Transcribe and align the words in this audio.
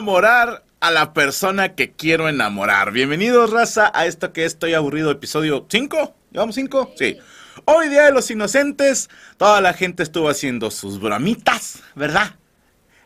¿Cómo 0.00 0.12
enamorar 0.12 0.64
a 0.80 0.90
la 0.90 1.12
persona 1.12 1.74
que 1.74 1.92
quiero 1.92 2.30
enamorar? 2.30 2.90
Bienvenidos, 2.90 3.50
raza, 3.50 3.92
a 3.94 4.06
esto 4.06 4.32
que 4.32 4.46
estoy 4.46 4.72
aburrido, 4.72 5.10
episodio 5.10 5.66
5. 5.68 6.14
¿Llevamos 6.30 6.54
5? 6.54 6.94
Sí. 6.96 7.18
Hoy, 7.66 7.90
Día 7.90 8.06
de 8.06 8.12
los 8.12 8.30
Inocentes, 8.30 9.10
toda 9.36 9.60
la 9.60 9.74
gente 9.74 10.02
estuvo 10.02 10.30
haciendo 10.30 10.70
sus 10.70 10.98
bromitas, 11.02 11.82
¿verdad? 11.94 12.36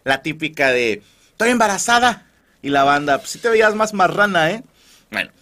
La 0.05 0.23
típica 0.23 0.71
de, 0.71 1.03
estoy 1.33 1.51
embarazada. 1.51 2.29
Y 2.63 2.69
la 2.69 2.85
banda, 2.85 3.19
pues 3.19 3.31
si 3.31 3.39
te 3.41 3.49
veías 3.49 3.75
más 3.75 3.93
marrana, 3.93 4.53
¿eh? 4.53 4.63
Bueno, 5.11 5.33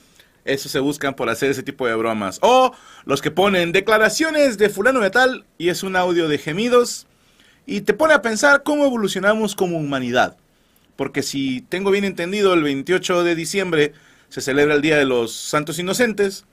eso 0.47 0.71
se 0.71 0.79
buscan 0.79 1.13
por 1.13 1.29
hacer 1.29 1.51
ese 1.51 1.63
tipo 1.63 1.87
de 1.87 1.95
bromas. 1.95 2.39
O 2.41 2.75
los 3.05 3.21
que 3.21 3.31
ponen 3.31 3.73
declaraciones 3.73 4.57
de 4.57 4.71
fulano 4.71 5.01
de 5.01 5.11
tal 5.11 5.45
y 5.59 5.69
es 5.69 5.83
un 5.83 5.97
audio 5.97 6.29
de 6.29 6.39
gemidos 6.39 7.07
y 7.67 7.83
te 7.83 7.93
pone 7.93 8.15
a 8.15 8.23
pensar 8.23 8.63
cómo 8.63 8.87
evolucionamos 8.87 9.55
como 9.55 9.77
humanidad. 9.77 10.39
Porque 10.97 11.23
si 11.23 11.63
tengo 11.63 11.91
bien 11.91 12.05
entendido, 12.05 12.55
el 12.55 12.63
28 12.63 13.25
de 13.25 13.35
diciembre 13.35 13.93
se 14.29 14.41
celebra 14.41 14.75
el 14.75 14.83
Día 14.83 14.97
de 14.97 15.05
los 15.05 15.33
Santos 15.35 15.79
Inocentes, 15.79 16.45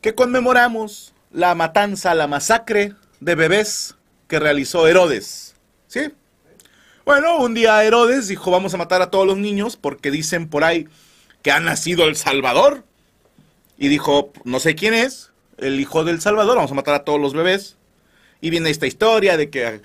que 0.00 0.14
conmemoramos 0.14 1.14
la 1.30 1.54
matanza, 1.54 2.14
la 2.14 2.26
masacre 2.26 2.94
de 3.20 3.34
bebés 3.34 3.96
que 4.28 4.38
realizó 4.38 4.86
Herodes. 4.86 5.54
¿Sí? 5.86 6.12
Bueno, 7.04 7.38
un 7.38 7.54
día 7.54 7.82
Herodes 7.84 8.28
dijo 8.28 8.50
vamos 8.50 8.74
a 8.74 8.76
matar 8.76 9.02
a 9.02 9.10
todos 9.10 9.26
los 9.26 9.36
niños 9.36 9.76
porque 9.76 10.10
dicen 10.10 10.48
por 10.48 10.64
ahí 10.64 10.88
que 11.42 11.50
ha 11.50 11.60
nacido 11.60 12.04
el 12.04 12.16
Salvador. 12.16 12.84
Y 13.78 13.88
dijo, 13.88 14.32
no 14.44 14.60
sé 14.60 14.76
quién 14.76 14.94
es, 14.94 15.32
el 15.58 15.80
hijo 15.80 16.04
del 16.04 16.20
Salvador, 16.20 16.56
vamos 16.56 16.70
a 16.70 16.74
matar 16.74 16.94
a 16.94 17.04
todos 17.04 17.20
los 17.20 17.34
bebés. 17.34 17.76
Y 18.40 18.50
viene 18.50 18.70
esta 18.70 18.86
historia 18.86 19.36
de 19.36 19.50
que 19.50 19.82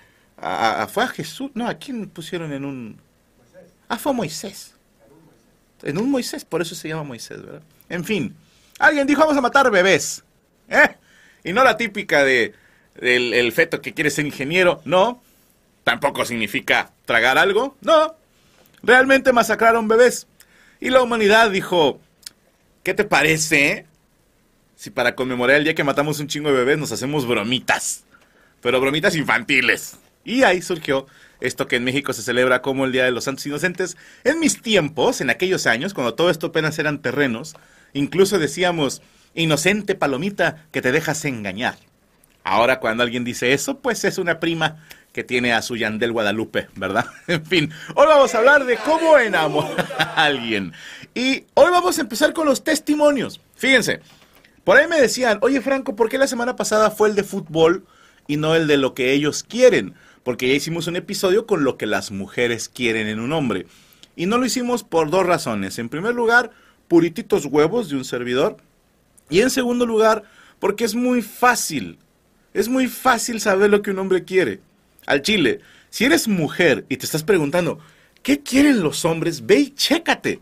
fue 0.89 1.03
a 1.03 1.07
Jesús, 1.07 1.51
no, 1.55 1.67
¿a 1.67 1.75
quién 1.75 2.07
pusieron 2.09 2.53
en 2.53 2.65
un... 2.65 3.01
Ah, 3.87 3.97
fue 3.97 4.13
Moisés. 4.13 4.73
En 5.83 5.97
un 5.97 6.09
Moisés, 6.09 6.43
por 6.43 6.61
eso 6.61 6.75
se 6.75 6.87
llama 6.87 7.03
Moisés, 7.03 7.41
¿verdad? 7.41 7.61
En 7.89 8.03
fin, 8.03 8.35
alguien 8.79 9.07
dijo, 9.07 9.21
vamos 9.21 9.37
a 9.37 9.41
matar 9.41 9.69
bebés. 9.71 10.23
¿Eh? 10.69 10.95
Y 11.43 11.53
no 11.53 11.63
la 11.63 11.77
típica 11.77 12.23
de 12.23 12.53
del 12.99 13.33
el 13.33 13.51
feto 13.51 13.81
que 13.81 13.93
quiere 13.93 14.09
ser 14.09 14.25
ingeniero, 14.25 14.81
no. 14.85 15.21
Tampoco 15.83 16.25
significa 16.25 16.91
tragar 17.05 17.37
algo, 17.37 17.77
no. 17.81 18.15
Realmente 18.83 19.31
masacraron 19.33 19.87
bebés. 19.87 20.27
Y 20.79 20.89
la 20.89 21.01
humanidad 21.01 21.49
dijo, 21.49 21.99
¿qué 22.83 22.93
te 22.93 23.03
parece 23.03 23.85
si 24.75 24.89
para 24.89 25.15
conmemorar 25.15 25.57
el 25.57 25.63
día 25.63 25.75
que 25.75 25.83
matamos 25.83 26.19
un 26.19 26.27
chingo 26.27 26.49
de 26.49 26.57
bebés 26.57 26.77
nos 26.77 26.91
hacemos 26.91 27.25
bromitas? 27.25 28.03
Pero 28.61 28.81
bromitas 28.81 29.15
infantiles. 29.15 29.97
Y 30.23 30.43
ahí 30.43 30.61
surgió 30.61 31.07
esto 31.39 31.67
que 31.67 31.75
en 31.75 31.83
México 31.83 32.13
se 32.13 32.21
celebra 32.21 32.61
como 32.61 32.85
el 32.85 32.91
Día 32.91 33.05
de 33.05 33.11
los 33.11 33.25
Santos 33.25 33.45
Inocentes. 33.45 33.97
En 34.23 34.39
mis 34.39 34.61
tiempos, 34.61 35.21
en 35.21 35.29
aquellos 35.29 35.67
años, 35.67 35.93
cuando 35.93 36.15
todo 36.15 36.29
esto 36.29 36.47
apenas 36.47 36.79
eran 36.79 37.01
terrenos, 37.01 37.55
incluso 37.93 38.39
decíamos, 38.39 39.01
inocente 39.33 39.95
palomita 39.95 40.65
que 40.71 40.81
te 40.81 40.91
dejas 40.91 41.23
engañar. 41.25 41.77
Ahora 42.43 42.79
cuando 42.79 43.03
alguien 43.03 43.23
dice 43.23 43.53
eso, 43.53 43.79
pues 43.79 44.03
es 44.05 44.17
una 44.17 44.39
prima 44.39 44.77
que 45.11 45.23
tiene 45.23 45.51
a 45.53 45.61
su 45.61 45.75
Yandel 45.75 46.13
Guadalupe, 46.13 46.67
¿verdad? 46.75 47.05
En 47.27 47.45
fin, 47.45 47.71
hoy 47.95 48.07
vamos 48.07 48.33
a 48.33 48.37
hablar 48.37 48.65
de 48.65 48.77
cómo 48.77 49.17
enamorar 49.17 49.87
a 49.99 50.23
alguien. 50.23 50.73
Y 51.13 51.45
hoy 51.55 51.71
vamos 51.71 51.97
a 51.97 52.01
empezar 52.01 52.33
con 52.33 52.45
los 52.45 52.63
testimonios. 52.63 53.41
Fíjense, 53.55 54.01
por 54.63 54.77
ahí 54.77 54.87
me 54.87 55.01
decían, 55.01 55.39
oye 55.41 55.61
Franco, 55.61 55.95
¿por 55.95 56.09
qué 56.09 56.17
la 56.17 56.27
semana 56.27 56.55
pasada 56.55 56.91
fue 56.91 57.09
el 57.09 57.15
de 57.15 57.23
fútbol 57.23 57.85
y 58.27 58.37
no 58.37 58.55
el 58.55 58.67
de 58.67 58.77
lo 58.77 58.93
que 58.93 59.11
ellos 59.11 59.43
quieren? 59.43 59.95
Porque 60.27 60.49
ya 60.49 60.55
hicimos 60.55 60.87
un 60.87 60.97
episodio 60.97 61.47
con 61.47 61.63
lo 61.63 61.77
que 61.77 61.85
las 61.85 62.11
mujeres 62.11 62.67
quieren 62.67 63.07
en 63.07 63.21
un 63.21 63.31
hombre. 63.31 63.65
Y 64.17 64.25
no 64.25 64.37
lo 64.37 64.45
hicimos 64.45 64.83
por 64.83 65.09
dos 65.09 65.25
razones. 65.25 65.79
En 65.79 65.87
primer 65.87 66.15
lugar, 66.15 66.51
purititos 66.89 67.45
huevos 67.45 67.87
de 67.87 67.95
un 67.95 68.03
servidor. 68.03 68.57
Y 69.29 69.39
en 69.39 69.49
segundo 69.49 69.85
lugar, 69.85 70.23
porque 70.59 70.83
es 70.83 70.95
muy 70.95 71.21
fácil. 71.21 71.97
Es 72.53 72.67
muy 72.67 72.89
fácil 72.89 73.39
saber 73.39 73.69
lo 73.69 73.81
que 73.81 73.91
un 73.91 73.99
hombre 73.99 74.25
quiere. 74.25 74.59
Al 75.05 75.21
chile, 75.21 75.61
si 75.89 76.03
eres 76.03 76.27
mujer 76.27 76.85
y 76.89 76.97
te 76.97 77.05
estás 77.05 77.23
preguntando, 77.23 77.79
¿qué 78.21 78.41
quieren 78.43 78.83
los 78.83 79.05
hombres? 79.05 79.45
Ve 79.45 79.59
y 79.59 79.69
chécate. 79.75 80.41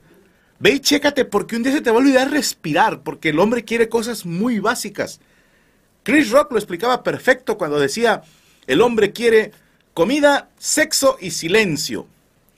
Ve 0.58 0.72
y 0.72 0.80
chécate 0.80 1.26
porque 1.26 1.58
un 1.58 1.62
día 1.62 1.74
se 1.74 1.82
te 1.82 1.92
va 1.92 1.98
a 1.98 2.00
olvidar 2.00 2.32
respirar, 2.32 3.04
porque 3.04 3.30
el 3.30 3.40
hombre 3.40 3.64
quiere 3.64 3.88
cosas 3.88 4.26
muy 4.26 4.58
básicas. 4.58 5.20
Chris 6.02 6.32
Rock 6.32 6.54
lo 6.54 6.58
explicaba 6.58 7.04
perfecto 7.04 7.60
cuando 7.60 7.80
decía, 7.80 8.24
el 8.66 8.82
hombre 8.82 9.12
quiere 9.12 9.52
Comida, 9.96 10.50
sexo 10.60 11.18
y 11.22 11.32
silencio. 11.32 12.06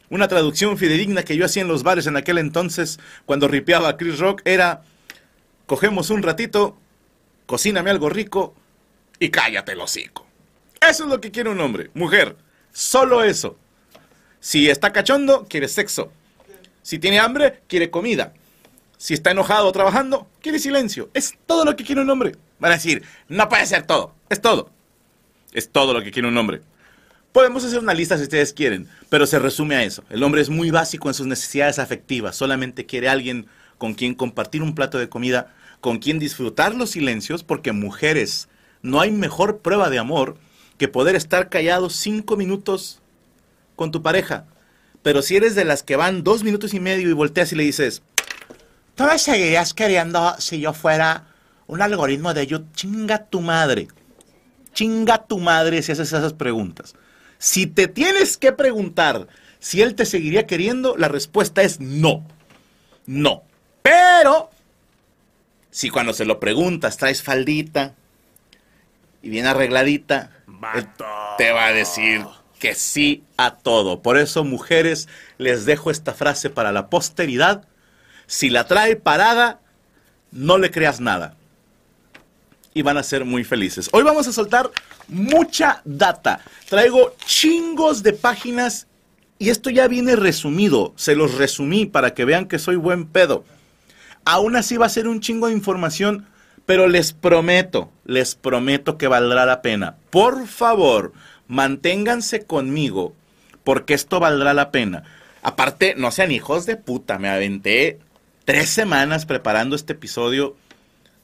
Una 0.09 0.27
traducción 0.27 0.75
fidedigna 0.75 1.21
que 1.21 1.37
yo 1.37 1.45
hacía 1.45 1.61
en 1.61 1.67
los 1.67 1.83
bares 1.83 2.07
en 2.07 2.17
aquel 2.17 2.39
entonces 2.39 2.99
cuando 3.27 3.47
ripeaba 3.47 3.89
a 3.89 3.95
Chris 3.95 4.17
Rock 4.17 4.41
era, 4.43 4.81
cogemos 5.67 6.09
un 6.09 6.23
ratito, 6.23 6.79
cocíname 7.45 7.91
algo 7.91 8.09
rico 8.09 8.55
y 9.19 9.29
cállate 9.29 9.73
el 9.73 9.81
hocico. 9.81 10.25
Eso 10.81 11.03
es 11.03 11.09
lo 11.11 11.21
que 11.21 11.29
quiere 11.29 11.51
un 11.51 11.59
hombre, 11.59 11.91
mujer, 11.93 12.35
solo 12.73 13.23
eso. 13.23 13.55
Si 14.39 14.67
está 14.67 14.91
cachondo, 14.91 15.45
quiere 15.47 15.67
sexo. 15.67 16.11
Si 16.81 16.97
tiene 16.97 17.19
hambre, 17.19 17.61
quiere 17.67 17.91
comida. 17.91 18.33
Si 18.97 19.13
está 19.13 19.29
enojado 19.29 19.67
o 19.67 19.71
trabajando, 19.71 20.27
quiere 20.41 20.57
silencio. 20.57 21.11
Es 21.13 21.35
todo 21.45 21.65
lo 21.65 21.75
que 21.75 21.83
quiere 21.83 22.01
un 22.01 22.09
hombre. 22.09 22.35
Van 22.57 22.71
a 22.71 22.77
decir, 22.77 23.03
no 23.27 23.47
puede 23.47 23.67
ser 23.67 23.85
todo, 23.85 24.15
es 24.27 24.41
todo. 24.41 24.71
Es 25.53 25.69
todo 25.69 25.93
lo 25.93 26.01
que 26.01 26.09
quiere 26.09 26.29
un 26.29 26.37
hombre. 26.39 26.63
Podemos 27.37 27.63
hacer 27.63 27.77
una 27.77 27.93
lista 27.93 28.17
si 28.17 28.23
ustedes 28.23 28.51
quieren, 28.51 28.87
pero 29.09 29.27
se 29.27 29.37
resume 29.37 29.75
a 29.75 29.83
eso. 29.83 30.03
El 30.09 30.23
hombre 30.23 30.41
es 30.41 30.49
muy 30.49 30.71
básico 30.71 31.07
en 31.07 31.13
sus 31.13 31.27
necesidades 31.27 31.77
afectivas, 31.77 32.35
solamente 32.35 32.87
quiere 32.87 33.09
alguien 33.09 33.45
con 33.77 33.93
quien 33.93 34.15
compartir 34.15 34.63
un 34.63 34.73
plato 34.73 34.97
de 34.97 35.07
comida, 35.07 35.53
con 35.79 35.99
quien 35.99 36.17
disfrutar 36.17 36.73
los 36.73 36.89
silencios, 36.89 37.43
porque 37.43 37.73
mujeres, 37.73 38.47
no 38.81 39.01
hay 39.01 39.11
mejor 39.11 39.59
prueba 39.59 39.91
de 39.91 39.99
amor 39.99 40.35
que 40.79 40.87
poder 40.87 41.15
estar 41.15 41.47
callado 41.49 41.91
cinco 41.91 42.37
minutos 42.37 43.01
con 43.75 43.91
tu 43.91 44.01
pareja. 44.01 44.45
Pero 45.03 45.21
si 45.21 45.35
eres 45.35 45.53
de 45.53 45.63
las 45.63 45.83
que 45.83 45.95
van 45.95 46.23
dos 46.23 46.43
minutos 46.43 46.73
y 46.73 46.79
medio 46.79 47.07
y 47.07 47.13
volteas 47.13 47.51
y 47.51 47.55
le 47.55 47.65
dices, 47.65 48.01
¿tú 48.95 49.03
me 49.03 49.19
seguirías 49.19 49.75
queriendo 49.75 50.33
si 50.39 50.59
yo 50.59 50.73
fuera 50.73 51.27
un 51.67 51.83
algoritmo 51.83 52.33
de 52.33 52.47
YouTube? 52.47 52.73
Chinga 52.73 53.25
tu 53.25 53.41
madre. 53.41 53.89
Chinga 54.73 55.23
tu 55.23 55.37
madre 55.37 55.83
si 55.83 55.91
haces 55.91 56.11
esas 56.11 56.33
preguntas. 56.33 56.95
Si 57.37 57.67
te 57.67 57.87
tienes 57.87 58.37
que 58.37 58.51
preguntar 58.51 59.27
si 59.59 59.81
él 59.81 59.95
te 59.95 60.05
seguiría 60.05 60.47
queriendo, 60.47 60.95
la 60.97 61.07
respuesta 61.07 61.61
es 61.61 61.79
no. 61.79 62.25
No. 63.05 63.43
Pero, 63.81 64.49
si 65.71 65.89
cuando 65.89 66.13
se 66.13 66.25
lo 66.25 66.39
preguntas 66.39 66.97
traes 66.97 67.23
faldita 67.23 67.95
y 69.21 69.29
bien 69.29 69.45
arregladita, 69.45 70.31
te 71.37 71.51
va 71.51 71.67
a 71.67 71.73
decir 71.73 72.25
que 72.59 72.75
sí 72.75 73.23
a 73.37 73.55
todo. 73.55 74.01
Por 74.01 74.17
eso, 74.17 74.43
mujeres, 74.43 75.07
les 75.37 75.65
dejo 75.65 75.91
esta 75.91 76.13
frase 76.13 76.49
para 76.49 76.71
la 76.71 76.89
posteridad. 76.89 77.67
Si 78.25 78.49
la 78.49 78.65
trae 78.65 78.95
parada, 78.95 79.59
no 80.31 80.57
le 80.57 80.71
creas 80.71 80.99
nada 80.99 81.35
y 82.73 82.83
van 82.83 82.97
a 82.97 83.03
ser 83.03 83.25
muy 83.25 83.43
felices. 83.43 83.89
Hoy 83.91 84.03
vamos 84.03 84.28
a 84.28 84.31
soltar 84.31 84.69
mucha 85.07 85.81
data. 85.85 86.41
Traigo 86.69 87.15
chingos 87.25 88.03
de 88.03 88.13
páginas 88.13 88.87
y 89.39 89.49
esto 89.49 89.69
ya 89.69 89.87
viene 89.87 90.15
resumido. 90.15 90.93
Se 90.95 91.15
los 91.15 91.35
resumí 91.35 91.85
para 91.85 92.13
que 92.13 92.25
vean 92.25 92.47
que 92.47 92.59
soy 92.59 92.75
buen 92.75 93.05
pedo. 93.05 93.43
Aún 94.25 94.55
así 94.55 94.77
va 94.77 94.85
a 94.85 94.89
ser 94.89 95.07
un 95.07 95.21
chingo 95.21 95.47
de 95.47 95.53
información, 95.53 96.27
pero 96.65 96.87
les 96.87 97.13
prometo, 97.13 97.91
les 98.05 98.35
prometo 98.35 98.97
que 98.97 99.07
valdrá 99.07 99.45
la 99.45 99.61
pena. 99.61 99.95
Por 100.09 100.47
favor, 100.47 101.13
manténganse 101.47 102.45
conmigo 102.45 103.13
porque 103.63 103.93
esto 103.93 104.19
valdrá 104.19 104.53
la 104.53 104.71
pena. 104.71 105.03
Aparte, 105.43 105.95
no 105.95 106.11
sean 106.11 106.31
hijos 106.31 106.65
de 106.65 106.75
puta, 106.75 107.19
me 107.19 107.29
aventé 107.29 107.99
tres 108.43 108.69
semanas 108.69 109.25
preparando 109.25 109.75
este 109.75 109.93
episodio 109.93 110.55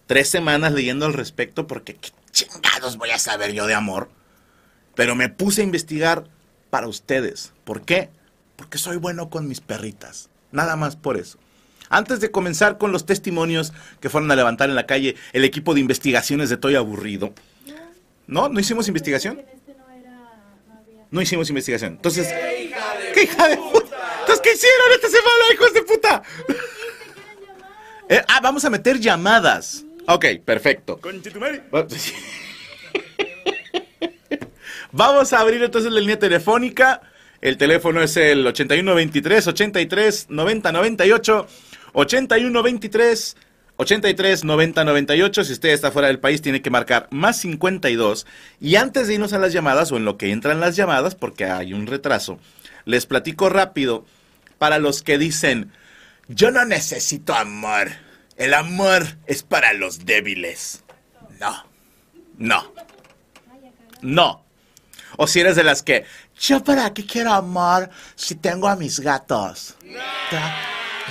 tres 0.07 0.29
semanas 0.29 0.73
leyendo 0.73 1.05
al 1.05 1.13
respecto 1.13 1.67
porque 1.67 1.97
chingados 2.33 2.97
voy 2.97 3.11
a 3.11 3.19
saber 3.19 3.53
yo 3.53 3.65
de 3.67 3.73
amor. 3.75 4.09
Pero 4.95 5.15
me 5.15 5.29
puse 5.29 5.61
a 5.61 5.63
investigar 5.63 6.25
para 6.69 6.87
ustedes. 6.87 7.53
¿Por 7.63 7.83
qué? 7.83 8.09
Porque 8.57 8.77
soy 8.77 8.97
bueno 8.97 9.29
con 9.29 9.47
mis 9.47 9.61
perritas. 9.61 10.29
Nada 10.51 10.75
más 10.75 10.95
por 10.95 11.17
eso. 11.17 11.37
Antes 11.89 12.19
de 12.19 12.31
comenzar 12.31 12.77
con 12.77 12.91
los 12.91 13.05
testimonios 13.05 13.71
que 14.01 14.09
fueron 14.09 14.29
a 14.31 14.35
levantar 14.35 14.69
en 14.69 14.75
la 14.75 14.85
calle 14.85 15.15
el 15.31 15.45
equipo 15.45 15.73
de 15.73 15.79
investigaciones 15.79 16.49
de 16.49 16.57
Toy 16.57 16.75
Aburrido. 16.75 17.33
¿No? 18.27 18.49
¿No 18.49 18.59
hicimos 18.59 18.87
investigación? 18.87 19.41
No 21.11 21.21
hicimos 21.21 21.49
investigación. 21.49 21.93
Entonces... 21.93 22.27
¿Qué 22.27 22.63
hija 22.63 22.97
de, 22.97 23.11
¿qué 23.13 23.23
hija 23.23 23.47
de 23.47 23.57
puta? 23.57 23.97
Entonces, 24.21 24.41
¿qué 24.41 24.53
hicieron 24.53 24.91
esta 24.95 25.07
semana, 25.07 25.53
hijos 25.53 25.73
de 25.73 25.81
puta? 25.83 26.23
Eh, 28.09 28.21
ah, 28.27 28.39
vamos 28.41 28.65
a 28.65 28.69
meter 28.69 28.99
llamadas. 28.99 29.85
Ok, 30.07 30.25
perfecto. 30.43 30.99
Vamos 34.91 35.33
a 35.33 35.39
abrir 35.39 35.63
entonces 35.63 35.91
la 35.91 35.99
línea 35.99 36.19
telefónica 36.19 37.01
El 37.41 37.57
teléfono 37.57 38.01
es 38.01 38.15
el 38.15 38.45
8123 38.45 39.47
83 39.47 40.27
90 40.29 40.71
98 40.71 41.47
8123 41.93 43.35
83 43.77 44.43
90 44.43 44.83
98. 44.83 45.43
Si 45.43 45.53
usted 45.53 45.69
está 45.69 45.91
fuera 45.91 46.07
del 46.07 46.19
país, 46.19 46.41
tiene 46.41 46.61
que 46.61 46.69
marcar 46.69 47.07
más 47.11 47.37
52. 47.37 48.25
Y 48.59 48.75
antes 48.75 49.07
de 49.07 49.15
irnos 49.15 49.33
a 49.33 49.39
las 49.39 49.53
llamadas, 49.53 49.91
o 49.91 49.97
en 49.97 50.05
lo 50.05 50.17
que 50.17 50.31
entran 50.31 50.59
las 50.59 50.75
llamadas, 50.75 51.15
porque 51.15 51.45
hay 51.45 51.73
un 51.73 51.87
retraso, 51.87 52.39
les 52.85 53.05
platico 53.05 53.49
rápido 53.49 54.05
para 54.57 54.79
los 54.79 55.01
que 55.01 55.17
dicen: 55.17 55.71
Yo 56.27 56.51
no 56.51 56.65
necesito 56.65 57.33
amor. 57.33 57.89
El 58.37 58.53
amor 58.53 59.05
es 59.25 59.43
para 59.43 59.73
los 59.73 60.05
débiles. 60.05 60.83
No. 61.39 61.65
No. 62.37 62.73
No. 64.01 64.43
O 65.17 65.27
si 65.27 65.39
eres 65.39 65.55
de 65.55 65.63
las 65.63 65.83
que, 65.83 66.05
yo 66.39 66.63
para 66.63 66.93
qué 66.93 67.05
quiero 67.05 67.33
amor 67.33 67.89
si 68.15 68.35
tengo 68.35 68.67
a 68.67 68.75
mis 68.75 68.99
gatos. 68.99 69.75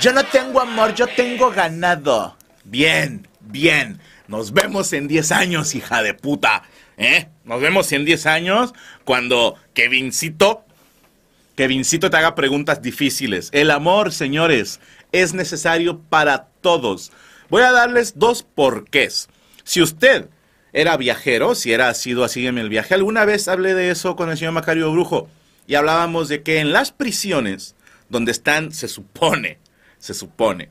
Yo 0.01 0.11
no 0.11 0.25
tengo 0.25 0.59
amor, 0.59 0.93
yo 0.93 1.07
tengo 1.07 1.51
ganado. 1.51 2.35
Bien, 2.65 3.27
bien. 3.39 3.99
Nos 4.27 4.51
vemos 4.51 4.91
en 4.93 5.07
10 5.07 5.31
años, 5.31 5.75
hija 5.75 6.01
de 6.01 6.13
puta. 6.13 6.63
¿Eh? 6.97 7.27
Nos 7.43 7.61
vemos 7.61 7.91
en 7.91 8.05
10 8.05 8.25
años 8.25 8.73
cuando 9.03 9.55
Kevincito, 9.73 10.65
Kevincito 11.55 12.09
te 12.09 12.17
haga 12.17 12.35
preguntas 12.35 12.81
difíciles. 12.81 13.49
El 13.51 13.71
amor, 13.71 14.11
señores, 14.11 14.79
es 15.13 15.33
necesario 15.33 16.01
para 16.09 16.47
todos. 16.59 17.13
Voy 17.49 17.61
a 17.61 17.71
darles 17.71 18.19
dos 18.19 18.43
porqués. 18.43 19.29
Si 19.63 19.81
usted 19.81 20.27
era 20.73 20.97
viajero, 20.97 21.55
si 21.55 21.71
era 21.71 21.93
sido 21.93 22.25
así 22.25 22.45
en 22.45 22.57
el 22.57 22.67
viaje, 22.67 22.93
alguna 22.93 23.23
vez 23.23 23.47
hablé 23.47 23.73
de 23.73 23.91
eso 23.91 24.17
con 24.17 24.29
el 24.29 24.37
señor 24.37 24.53
Macario 24.53 24.91
Brujo 24.91 25.29
y 25.67 25.75
hablábamos 25.75 26.27
de 26.27 26.43
que 26.43 26.59
en 26.59 26.73
las 26.73 26.91
prisiones 26.91 27.75
donde 28.09 28.31
están, 28.31 28.73
se 28.73 28.87
supone, 28.87 29.59
se 29.99 30.13
supone, 30.13 30.69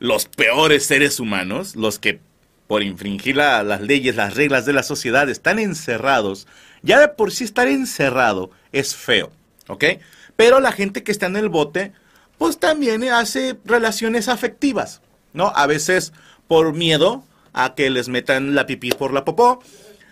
los 0.00 0.26
peores 0.26 0.84
seres 0.86 1.20
humanos, 1.20 1.76
los 1.76 1.98
que 1.98 2.20
por 2.66 2.82
infringir 2.82 3.36
las 3.36 3.80
leyes, 3.80 4.16
las 4.16 4.34
reglas 4.34 4.64
de 4.64 4.72
la 4.72 4.82
sociedad, 4.82 5.28
están 5.28 5.58
encerrados, 5.58 6.46
ya 6.82 6.98
de 6.98 7.08
por 7.08 7.30
sí 7.30 7.44
estar 7.44 7.68
encerrado 7.68 8.50
es 8.72 8.96
feo, 8.96 9.30
¿ok? 9.68 9.84
Pero 10.36 10.60
la 10.60 10.72
gente 10.72 11.02
que 11.02 11.12
está 11.12 11.26
en 11.26 11.36
el 11.36 11.48
bote, 11.48 11.92
pues 12.44 12.58
también 12.58 13.02
hace 13.04 13.56
relaciones 13.64 14.28
afectivas, 14.28 15.00
¿no? 15.32 15.50
A 15.56 15.66
veces 15.66 16.12
por 16.46 16.74
miedo 16.74 17.24
a 17.54 17.74
que 17.74 17.88
les 17.88 18.10
metan 18.10 18.54
la 18.54 18.66
pipí 18.66 18.90
por 18.90 19.14
la 19.14 19.24
popó, 19.24 19.62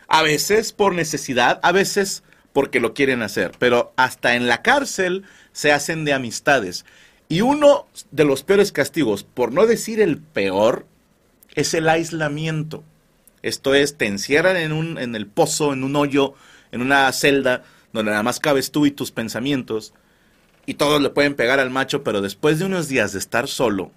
a 0.08 0.22
veces 0.22 0.72
por 0.72 0.94
necesidad, 0.94 1.60
a 1.62 1.72
veces 1.72 2.22
porque 2.54 2.80
lo 2.80 2.94
quieren 2.94 3.20
hacer, 3.20 3.52
pero 3.58 3.92
hasta 3.96 4.34
en 4.34 4.46
la 4.48 4.62
cárcel 4.62 5.24
se 5.52 5.72
hacen 5.72 6.06
de 6.06 6.14
amistades. 6.14 6.86
Y 7.28 7.42
uno 7.42 7.86
de 8.12 8.24
los 8.24 8.44
peores 8.44 8.72
castigos, 8.72 9.24
por 9.24 9.52
no 9.52 9.66
decir 9.66 10.00
el 10.00 10.16
peor, 10.16 10.86
es 11.54 11.74
el 11.74 11.86
aislamiento. 11.86 12.82
Esto 13.42 13.74
es, 13.74 13.98
te 13.98 14.06
encierran 14.06 14.56
en, 14.56 14.72
un, 14.72 14.96
en 14.96 15.16
el 15.16 15.26
pozo, 15.26 15.74
en 15.74 15.84
un 15.84 15.96
hoyo, 15.96 16.32
en 16.70 16.80
una 16.80 17.12
celda, 17.12 17.62
donde 17.92 18.12
nada 18.12 18.22
más 18.22 18.40
cabes 18.40 18.70
tú 18.70 18.86
y 18.86 18.90
tus 18.90 19.10
pensamientos, 19.10 19.92
y 20.66 20.74
todos 20.74 21.02
le 21.02 21.10
pueden 21.10 21.34
pegar 21.34 21.60
al 21.60 21.70
macho, 21.70 22.04
pero 22.04 22.20
después 22.20 22.58
de 22.58 22.64
unos 22.64 22.88
días 22.88 23.12
de 23.12 23.18
estar 23.18 23.48
solo, 23.48 23.90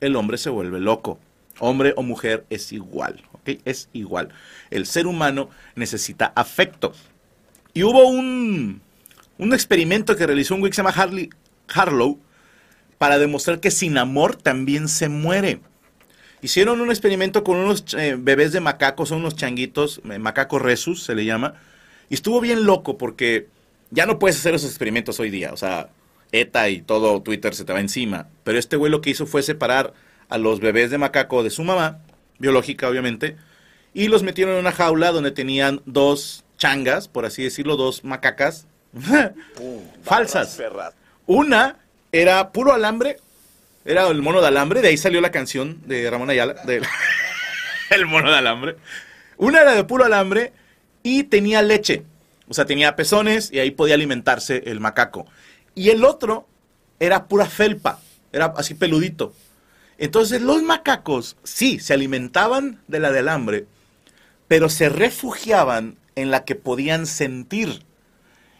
el 0.00 0.16
hombre 0.16 0.38
se 0.38 0.50
vuelve 0.50 0.80
loco. 0.80 1.18
Hombre 1.60 1.94
o 1.96 2.02
mujer 2.02 2.44
es 2.50 2.72
igual, 2.72 3.22
¿ok? 3.32 3.60
Es 3.64 3.88
igual. 3.92 4.30
El 4.70 4.86
ser 4.86 5.06
humano 5.06 5.50
necesita 5.76 6.32
afecto. 6.34 6.92
Y 7.72 7.84
hubo 7.84 8.06
un, 8.08 8.82
un 9.38 9.52
experimento 9.54 10.16
que 10.16 10.26
realizó 10.26 10.54
un 10.54 10.60
güey 10.60 10.70
que 10.70 10.76
se 10.76 10.82
llama 10.82 10.94
Harley, 10.94 11.30
Harlow 11.72 12.18
para 12.98 13.18
demostrar 13.18 13.60
que 13.60 13.70
sin 13.70 13.98
amor 13.98 14.36
también 14.36 14.88
se 14.88 15.08
muere. 15.08 15.60
Hicieron 16.42 16.80
un 16.80 16.90
experimento 16.90 17.42
con 17.42 17.56
unos 17.56 17.94
eh, 17.94 18.16
bebés 18.18 18.52
de 18.52 18.60
macacos, 18.60 19.08
son 19.08 19.18
unos 19.18 19.36
changuitos, 19.36 20.00
eh, 20.10 20.18
macaco 20.18 20.58
resus 20.58 21.02
se 21.02 21.14
le 21.14 21.24
llama, 21.24 21.54
y 22.10 22.14
estuvo 22.14 22.40
bien 22.40 22.64
loco 22.64 22.98
porque 22.98 23.48
ya 23.94 24.06
no 24.06 24.18
puedes 24.18 24.36
hacer 24.36 24.54
esos 24.54 24.68
experimentos 24.68 25.20
hoy 25.20 25.30
día, 25.30 25.52
o 25.52 25.56
sea, 25.56 25.88
ETA 26.32 26.68
y 26.68 26.82
todo 26.82 27.22
Twitter 27.22 27.54
se 27.54 27.64
te 27.64 27.72
va 27.72 27.80
encima, 27.80 28.28
pero 28.42 28.58
este 28.58 28.76
güey 28.76 28.90
lo 28.90 29.00
que 29.00 29.10
hizo 29.10 29.24
fue 29.24 29.42
separar 29.42 29.94
a 30.28 30.36
los 30.36 30.58
bebés 30.58 30.90
de 30.90 30.98
macaco 30.98 31.44
de 31.44 31.50
su 31.50 31.62
mamá, 31.62 32.00
biológica 32.38 32.88
obviamente, 32.88 33.36
y 33.94 34.08
los 34.08 34.24
metieron 34.24 34.54
en 34.54 34.60
una 34.60 34.72
jaula 34.72 35.12
donde 35.12 35.30
tenían 35.30 35.80
dos 35.86 36.44
changas, 36.58 37.06
por 37.06 37.24
así 37.24 37.44
decirlo, 37.44 37.76
dos 37.76 38.02
macacas 38.02 38.66
falsas. 40.02 40.60
Una 41.26 41.78
era 42.10 42.50
puro 42.50 42.72
alambre, 42.72 43.18
era 43.84 44.08
el 44.08 44.20
mono 44.20 44.40
de 44.40 44.48
alambre, 44.48 44.80
de 44.80 44.88
ahí 44.88 44.96
salió 44.96 45.20
la 45.20 45.30
canción 45.30 45.80
de 45.86 46.10
Ramón 46.10 46.30
Ayala, 46.30 46.56
el 47.90 48.06
mono 48.06 48.30
de 48.32 48.38
alambre. 48.38 48.76
Una 49.36 49.60
era 49.60 49.74
de 49.74 49.84
puro 49.84 50.04
alambre 50.04 50.52
y 51.04 51.24
tenía 51.24 51.62
leche, 51.62 52.02
o 52.48 52.54
sea, 52.54 52.66
tenía 52.66 52.96
pezones 52.96 53.50
y 53.52 53.58
ahí 53.58 53.70
podía 53.70 53.94
alimentarse 53.94 54.62
el 54.66 54.80
macaco. 54.80 55.26
Y 55.74 55.90
el 55.90 56.04
otro 56.04 56.46
era 57.00 57.26
pura 57.26 57.46
felpa, 57.46 58.00
era 58.32 58.46
así 58.56 58.74
peludito. 58.74 59.32
Entonces 59.98 60.42
los 60.42 60.62
macacos 60.62 61.36
sí 61.44 61.78
se 61.78 61.94
alimentaban 61.94 62.80
de 62.88 63.00
la 63.00 63.10
del 63.12 63.28
hambre, 63.28 63.66
pero 64.48 64.68
se 64.68 64.88
refugiaban 64.88 65.96
en 66.16 66.30
la 66.30 66.44
que 66.44 66.54
podían 66.54 67.06
sentir. 67.06 67.82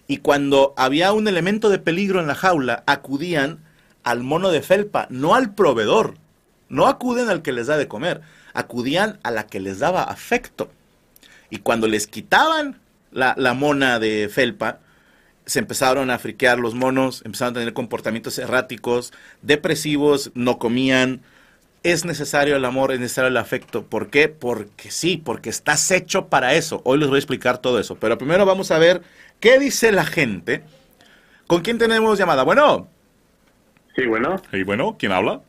Y 0.06 0.18
cuando 0.18 0.74
había 0.76 1.12
un 1.12 1.28
elemento 1.28 1.70
de 1.70 1.78
peligro 1.78 2.20
en 2.20 2.26
la 2.26 2.34
jaula, 2.34 2.84
acudían 2.86 3.60
al 4.02 4.22
mono 4.22 4.50
de 4.50 4.62
felpa, 4.62 5.06
no 5.10 5.34
al 5.34 5.54
proveedor. 5.54 6.16
No 6.68 6.86
acuden 6.86 7.28
al 7.28 7.42
que 7.42 7.52
les 7.52 7.66
da 7.66 7.76
de 7.76 7.88
comer, 7.88 8.22
acudían 8.52 9.18
a 9.22 9.30
la 9.30 9.46
que 9.46 9.60
les 9.60 9.78
daba 9.78 10.02
afecto. 10.02 10.70
Y 11.50 11.58
cuando 11.58 11.86
les 11.86 12.06
quitaban 12.06 12.80
la, 13.14 13.34
la 13.38 13.54
mona 13.54 13.98
de 13.98 14.28
felpa, 14.28 14.80
se 15.46 15.58
empezaron 15.60 16.10
a 16.10 16.18
friquear 16.18 16.58
los 16.58 16.74
monos, 16.74 17.22
empezaron 17.24 17.54
a 17.56 17.60
tener 17.60 17.72
comportamientos 17.74 18.38
erráticos, 18.38 19.12
depresivos, 19.42 20.30
no 20.34 20.58
comían. 20.58 21.20
Es 21.82 22.06
necesario 22.06 22.56
el 22.56 22.64
amor, 22.64 22.92
es 22.92 23.00
necesario 23.00 23.28
el 23.28 23.36
afecto. 23.36 23.84
¿Por 23.84 24.08
qué? 24.08 24.28
Porque 24.28 24.90
sí, 24.90 25.20
porque 25.22 25.50
estás 25.50 25.90
hecho 25.90 26.28
para 26.28 26.54
eso. 26.54 26.80
Hoy 26.84 26.98
les 26.98 27.08
voy 27.08 27.16
a 27.16 27.18
explicar 27.18 27.58
todo 27.58 27.78
eso. 27.78 27.96
Pero 27.96 28.16
primero 28.16 28.46
vamos 28.46 28.70
a 28.70 28.78
ver 28.78 29.02
qué 29.38 29.58
dice 29.58 29.92
la 29.92 30.06
gente. 30.06 30.62
¿Con 31.46 31.60
quién 31.60 31.76
tenemos 31.78 32.18
llamada? 32.18 32.42
Bueno. 32.42 32.88
Sí, 33.94 34.06
bueno. 34.06 34.42
Y 34.50 34.62
bueno, 34.62 34.96
¿quién 34.98 35.12
habla? 35.12 35.42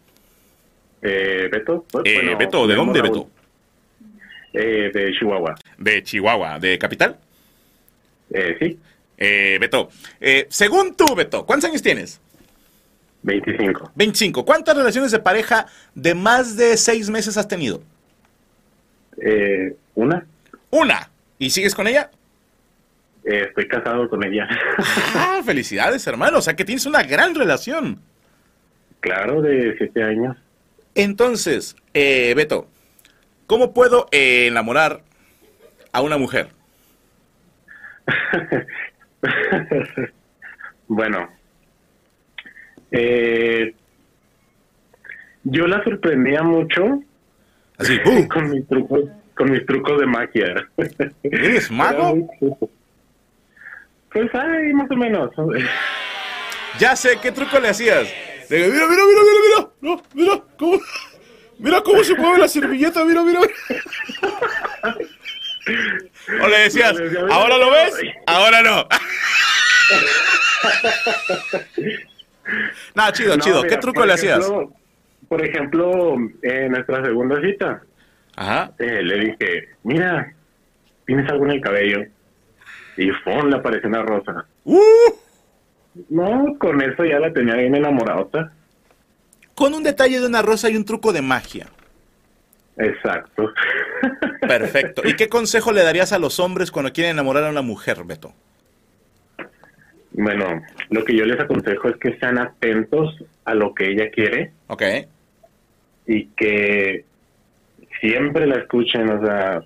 Eh, 1.02 1.48
Beto. 1.50 1.86
Eh, 2.04 2.16
Bueno, 2.16 2.38
Beto, 2.38 2.68
¿de 2.68 2.76
dónde, 2.76 3.02
Beto? 3.02 3.30
Eh, 4.54 4.92
de 4.94 5.14
Chihuahua. 5.18 5.56
De 5.78 6.04
Chihuahua, 6.04 6.60
de 6.60 6.78
Capital. 6.78 7.18
Eh, 8.32 8.56
sí, 8.60 8.80
Eh, 9.18 9.58
Beto, 9.62 9.90
eh, 10.20 10.46
según 10.50 10.96
tú, 10.96 11.16
Beto, 11.16 11.46
¿cuántos 11.46 11.70
años 11.70 11.82
tienes? 11.82 12.20
25. 13.24 13.92
25. 13.96 14.46
¿Cuántas 14.46 14.76
relaciones 14.78 15.12
de 15.12 15.20
pareja 15.20 15.66
de 15.96 16.14
más 16.14 16.58
de 16.58 16.78
seis 16.78 17.10
meses 17.10 17.38
has 17.38 17.48
tenido? 17.48 17.82
Eh, 19.22 19.76
una, 19.96 20.26
Una. 20.70 21.10
¿Y 21.40 21.50
sigues 21.50 21.74
con 21.76 21.88
ella? 21.88 22.12
eh, 23.24 23.46
estoy 23.48 23.68
casado 23.68 24.08
con 24.10 24.24
ella. 24.24 24.48
Ah, 25.16 25.42
felicidades, 25.46 26.06
hermano. 26.08 26.38
O 26.38 26.42
sea 26.42 26.56
que 26.56 26.66
tienes 26.66 26.86
una 26.86 27.02
gran 27.04 27.34
relación. 27.36 28.00
claro, 29.00 29.42
de 29.42 29.76
7 29.78 30.04
años. 30.04 30.38
Entonces, 30.94 31.76
eh, 31.94 32.34
Beto, 32.36 32.68
¿cómo 33.48 33.74
puedo 33.74 34.08
eh, 34.12 34.48
enamorar 34.48 35.02
a 35.92 36.02
una 36.02 36.18
mujer? 36.18 36.50
bueno, 40.88 41.30
eh, 42.92 43.74
yo 45.44 45.68
la 45.68 45.84
sorprendía 45.84 46.44
mucho 46.44 47.02
Así, 47.78 48.00
¡pum! 48.00 48.28
con 48.34 48.50
mis 48.52 48.68
trucos, 48.68 49.06
con 49.36 49.52
mis 49.52 49.64
trucos 49.66 50.00
de 50.00 50.06
magia. 50.06 50.68
¿Eres 51.24 51.72
mago? 51.72 52.30
Pues 54.12 54.30
ay, 54.34 54.74
más 54.74 54.90
o 54.90 54.96
menos. 54.96 55.32
Ya 56.80 56.96
sé, 56.96 57.20
¿qué 57.22 57.32
truco 57.32 57.60
le 57.60 57.70
hacías? 57.70 58.08
Le 58.50 58.58
digo, 58.58 58.72
mira, 58.72 58.88
mira, 58.88 59.04
mira, 59.06 59.22
mira, 59.22 59.40
mira. 59.44 59.70
No, 59.82 60.02
mira, 60.14 60.42
cómo, 60.58 60.80
mira 61.60 61.82
cómo 61.82 62.04
se 62.04 62.16
mueve 62.16 62.40
la 62.40 62.48
servilleta, 62.48 63.04
mira, 63.04 63.24
mira. 63.24 63.42
mira. 63.42 63.52
O 66.44 66.48
le 66.48 66.60
decías, 66.60 66.94
¿ahora 67.32 67.58
lo 67.58 67.72
ves? 67.72 67.94
Ahora 68.28 68.62
no. 68.62 68.88
No, 72.94 73.12
chido, 73.12 73.36
No, 73.38 73.44
chido. 73.44 73.62
¿Qué 73.64 73.70
mira, 73.70 73.80
truco 73.80 74.00
por 74.02 74.08
le 74.08 74.14
hacías? 74.14 74.52
Por 75.28 75.44
ejemplo, 75.44 76.16
en 76.44 76.72
nuestra 76.72 77.04
segunda 77.04 77.42
cita, 77.42 77.82
Ajá. 78.36 78.72
eh, 78.80 79.02
le 79.02 79.20
dije, 79.20 79.70
mira, 79.84 80.32
¿tienes 81.06 81.30
algo 81.30 81.46
en 81.46 81.52
el 81.52 81.62
cabello? 81.62 82.04
Y 82.98 83.10
¡fum! 83.24 83.50
le 83.50 83.58
apareció 83.58 83.90
una 83.90 84.04
rosa. 84.04 84.46
¡Uh! 84.64 84.80
No, 86.10 86.56
con 86.60 86.82
eso 86.82 87.04
ya 87.04 87.20
la 87.20 87.34
tenía 87.34 87.56
bien 87.56 87.76
enamorada. 87.76 88.52
Con 89.56 89.74
un 89.74 89.84
detalle 89.84 90.20
de 90.20 90.28
una 90.28 90.42
rosa 90.42 90.70
y 90.70 90.76
un 90.76 90.86
truco 90.86 91.12
de 91.12 91.22
magia. 91.22 91.68
Exacto. 92.78 93.54
Perfecto. 94.42 95.02
¿Y 95.06 95.16
qué 95.16 95.30
consejo 95.30 95.72
le 95.72 95.84
darías 95.84 96.12
a 96.14 96.20
los 96.20 96.40
hombres 96.40 96.72
cuando 96.72 96.92
quieren 96.92 97.14
enamorar 97.14 97.46
a 97.46 97.50
una 97.50 97.62
mujer, 97.62 98.04
Beto? 98.04 98.34
Bueno, 100.12 100.62
lo 100.90 101.04
que 101.04 101.16
yo 101.16 101.26
les 101.26 101.40
aconsejo 101.40 101.90
es 101.90 101.98
que 101.98 102.18
sean 102.20 102.38
atentos 102.38 103.24
a 103.44 103.54
lo 103.54 103.74
que 103.74 103.92
ella 103.92 104.10
quiere. 104.12 104.52
Ok. 104.68 104.84
Y 106.08 106.28
que 106.28 107.06
siempre 108.00 108.48
la 108.48 108.56
escuchen, 108.56 109.10
o 109.10 109.26
sea, 109.26 109.64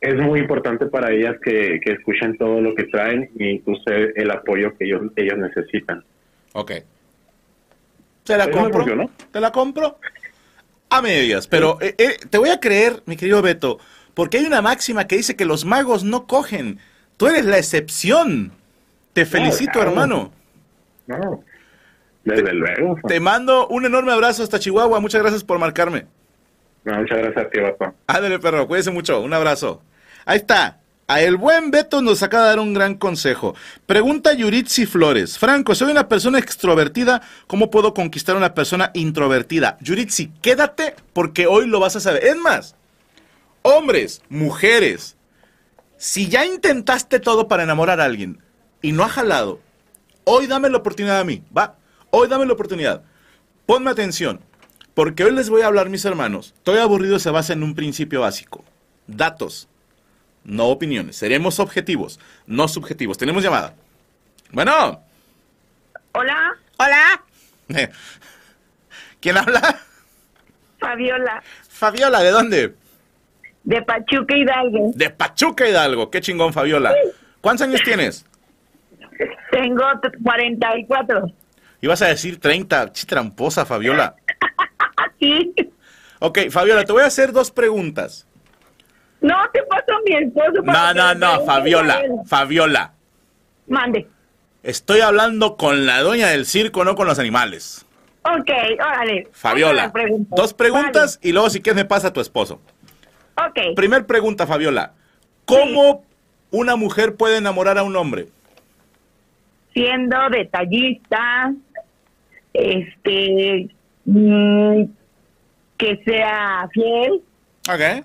es 0.00 0.16
muy 0.16 0.40
importante 0.40 0.86
para 0.86 1.12
ellas 1.12 1.36
que, 1.42 1.80
que 1.80 1.92
escuchen 1.92 2.36
todo 2.36 2.60
lo 2.60 2.74
que 2.74 2.84
traen 2.84 3.30
y 3.38 3.50
incluso 3.50 3.84
el 3.88 4.30
apoyo 4.30 4.76
que 4.76 4.84
ellos, 4.84 5.02
ellos 5.16 5.38
necesitan. 5.38 6.04
Ok. 6.52 6.72
¿Te 8.24 8.36
la 8.36 8.50
compro? 8.50 9.10
¿Te 9.32 9.40
la 9.40 9.50
compro? 9.50 9.98
A 10.92 11.02
medias, 11.02 11.46
pero 11.46 11.78
eh, 11.80 11.94
eh, 11.98 12.16
te 12.28 12.38
voy 12.38 12.50
a 12.50 12.60
creer, 12.60 13.02
mi 13.06 13.16
querido 13.16 13.40
Beto, 13.42 13.78
porque 14.14 14.38
hay 14.38 14.44
una 14.44 14.60
máxima 14.60 15.06
que 15.06 15.16
dice 15.16 15.36
que 15.36 15.44
los 15.44 15.64
magos 15.64 16.04
no 16.04 16.26
cogen. 16.26 16.78
Tú 17.16 17.28
eres 17.28 17.44
la 17.44 17.58
excepción. 17.58 18.52
Te 19.12 19.26
felicito, 19.26 19.80
hermano. 19.80 20.32
No, 21.06 21.44
desde 22.24 22.52
luego. 22.52 22.96
Te 23.06 23.20
mando 23.20 23.68
un 23.68 23.84
enorme 23.84 24.12
abrazo 24.12 24.42
hasta 24.42 24.58
Chihuahua. 24.58 25.00
Muchas 25.00 25.22
gracias 25.22 25.44
por 25.44 25.58
marcarme. 25.58 26.06
muchas 26.84 27.18
gracias 27.18 27.46
a 27.46 27.48
ti, 27.48 27.60
Beto. 27.60 27.94
Ándale, 28.06 28.38
perro. 28.38 28.66
Cuídese 28.66 28.90
mucho. 28.90 29.20
Un 29.20 29.32
abrazo. 29.32 29.82
Ahí 30.24 30.38
está. 30.38 30.81
El 31.20 31.36
buen 31.36 31.70
Beto 31.70 32.00
nos 32.00 32.22
acaba 32.22 32.44
de 32.44 32.48
dar 32.50 32.58
un 32.60 32.74
gran 32.74 32.94
consejo. 32.94 33.54
Pregunta 33.86 34.32
Yuritsi 34.32 34.86
Flores. 34.86 35.38
Franco, 35.38 35.74
soy 35.74 35.90
una 35.90 36.08
persona 36.08 36.38
extrovertida. 36.38 37.22
¿Cómo 37.46 37.70
puedo 37.70 37.92
conquistar 37.92 38.34
a 38.34 38.38
una 38.38 38.54
persona 38.54 38.90
introvertida? 38.94 39.76
Yuritsi, 39.80 40.28
quédate 40.40 40.94
porque 41.12 41.46
hoy 41.46 41.66
lo 41.66 41.80
vas 41.80 41.96
a 41.96 42.00
saber. 42.00 42.24
Es 42.24 42.36
más, 42.36 42.76
hombres, 43.62 44.22
mujeres, 44.28 45.16
si 45.96 46.28
ya 46.28 46.46
intentaste 46.46 47.20
todo 47.20 47.48
para 47.48 47.62
enamorar 47.62 48.00
a 48.00 48.04
alguien 48.04 48.42
y 48.80 48.92
no 48.92 49.04
ha 49.04 49.08
jalado, 49.08 49.60
hoy 50.24 50.46
dame 50.46 50.70
la 50.70 50.78
oportunidad 50.78 51.20
a 51.20 51.24
mí, 51.24 51.42
¿va? 51.56 51.76
Hoy 52.10 52.28
dame 52.28 52.46
la 52.46 52.54
oportunidad. 52.54 53.02
Ponme 53.66 53.90
atención, 53.90 54.40
porque 54.94 55.24
hoy 55.24 55.32
les 55.32 55.50
voy 55.50 55.62
a 55.62 55.66
hablar, 55.66 55.88
mis 55.88 56.04
hermanos. 56.04 56.54
Estoy 56.56 56.78
aburrido, 56.78 57.18
se 57.18 57.30
basa 57.30 57.52
en 57.52 57.62
un 57.62 57.74
principio 57.74 58.20
básico. 58.20 58.64
Datos 59.06 59.68
no 60.44 60.66
opiniones. 60.66 61.16
Seremos 61.16 61.60
objetivos, 61.60 62.20
no 62.46 62.68
subjetivos. 62.68 63.18
Tenemos 63.18 63.42
llamada. 63.42 63.74
Bueno. 64.50 65.02
Hola. 66.12 66.52
Hola. 66.78 67.24
¿Quién 69.20 69.36
habla? 69.36 69.80
Fabiola. 70.78 71.42
Fabiola, 71.68 72.20
¿de 72.20 72.30
dónde? 72.30 72.74
De 73.64 73.82
Pachuca 73.82 74.36
Hidalgo. 74.36 74.92
De 74.94 75.10
Pachuca 75.10 75.68
Hidalgo. 75.68 76.10
Qué 76.10 76.20
chingón, 76.20 76.52
Fabiola. 76.52 76.94
¿Cuántos 77.40 77.66
años 77.66 77.80
tienes? 77.84 78.26
Tengo 79.50 79.84
44. 80.22 81.32
Ibas 81.80 82.02
a 82.02 82.08
decir 82.08 82.40
30. 82.40 82.92
Tramposa, 82.92 83.64
Fabiola. 83.64 84.16
sí. 85.20 85.54
Ok, 86.18 86.50
Fabiola, 86.50 86.84
te 86.84 86.92
voy 86.92 87.02
a 87.02 87.06
hacer 87.06 87.32
dos 87.32 87.50
preguntas. 87.50 88.26
No, 89.22 89.36
te 89.52 89.62
paso 89.64 89.92
a 89.92 90.00
mi 90.04 90.16
esposo. 90.16 90.62
no, 90.64 90.94
no, 90.94 91.14
no, 91.14 91.44
Fabiola, 91.44 92.02
Fabiola. 92.26 92.92
Mande. 93.68 94.06
Estoy 94.62 95.00
hablando 95.00 95.56
con 95.56 95.86
la 95.86 96.00
dueña 96.02 96.28
del 96.28 96.46
circo, 96.46 96.84
no 96.84 96.94
con 96.94 97.06
los 97.06 97.18
animales. 97.18 97.86
Ok, 98.24 98.50
órale. 98.78 99.28
Fabiola, 99.32 99.92
dos 100.30 100.54
preguntas 100.54 101.18
y 101.22 101.32
luego 101.32 101.50
si 101.50 101.60
quieres 101.60 101.82
me 101.82 101.88
pasa 101.88 102.08
a 102.08 102.12
tu 102.12 102.20
esposo. 102.20 102.60
Ok. 103.36 103.74
Primer 103.74 104.06
pregunta, 104.06 104.46
Fabiola. 104.46 104.92
¿Cómo 105.44 106.04
una 106.50 106.76
mujer 106.76 107.16
puede 107.16 107.38
enamorar 107.38 107.78
a 107.78 107.82
un 107.82 107.96
hombre? 107.96 108.28
Siendo 109.74 110.16
detallista, 110.30 111.52
este, 112.52 113.68
mm, 114.04 114.84
que 115.76 116.02
sea 116.04 116.68
fiel. 116.72 117.22
Ok. 117.68 118.04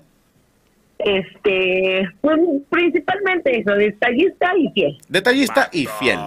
Este, 0.98 2.10
pues 2.20 2.38
principalmente 2.70 3.60
eso, 3.60 3.72
detallista 3.72 4.52
y 4.56 4.68
fiel. 4.72 4.98
Detallista 5.08 5.68
y 5.72 5.86
fiel. 5.86 6.18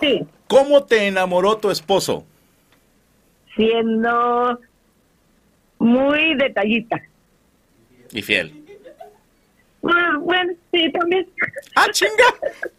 Sí. 0.00 0.26
¿Cómo 0.46 0.84
te 0.84 1.06
enamoró 1.06 1.56
tu 1.56 1.70
esposo? 1.70 2.24
Siendo 3.56 4.60
muy 5.78 6.34
detallista. 6.36 7.02
Y 8.12 8.22
fiel. 8.22 8.52
Bueno, 9.80 10.52
sí, 10.72 10.90
también. 10.92 11.26
¡Ah, 11.74 11.86
chinga! 11.90 12.34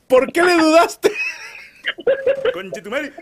¿Por 0.08 0.32
qué 0.32 0.44
le 0.44 0.56
dudaste? 0.56 1.12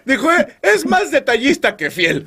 Dijo, 0.05 0.31
eh, 0.31 0.47
es 0.61 0.85
más 0.85 1.11
detallista 1.11 1.75
que 1.77 1.89
fiel. 1.89 2.25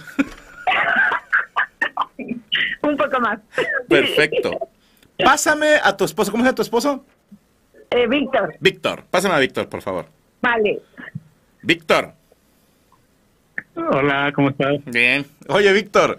Un 2.82 2.96
poco 2.96 3.20
más. 3.20 3.40
Perfecto. 3.88 4.68
Pásame 5.24 5.76
a 5.82 5.96
tu 5.96 6.04
esposo. 6.04 6.30
¿Cómo 6.30 6.42
se 6.42 6.48
llama 6.48 6.54
tu 6.54 6.62
esposo? 6.62 7.04
Eh, 7.90 8.06
Víctor. 8.06 8.54
Víctor. 8.60 9.04
Pásame 9.10 9.34
a 9.34 9.38
Víctor, 9.38 9.68
por 9.68 9.82
favor. 9.82 10.06
Vale. 10.40 10.80
Víctor. 11.62 12.12
Hola, 13.74 14.32
¿cómo 14.34 14.50
estás? 14.50 14.84
Bien. 14.86 15.24
Oye, 15.48 15.72
Víctor, 15.72 16.18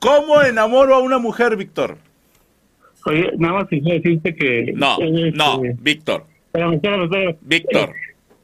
¿cómo 0.00 0.42
enamoro 0.42 0.94
a 0.94 1.00
una 1.00 1.18
mujer, 1.18 1.56
Víctor? 1.56 1.98
Oye, 3.06 3.30
nada 3.36 3.54
más 3.54 3.68
quisiera 3.68 3.96
decirte 3.96 4.34
que... 4.34 4.72
No, 4.74 4.98
no, 4.98 5.64
eh, 5.64 5.76
Víctor. 5.80 6.24
Espérame, 6.46 6.74
espérame, 6.74 7.04
espérame. 7.04 7.36
Víctor. 7.42 7.94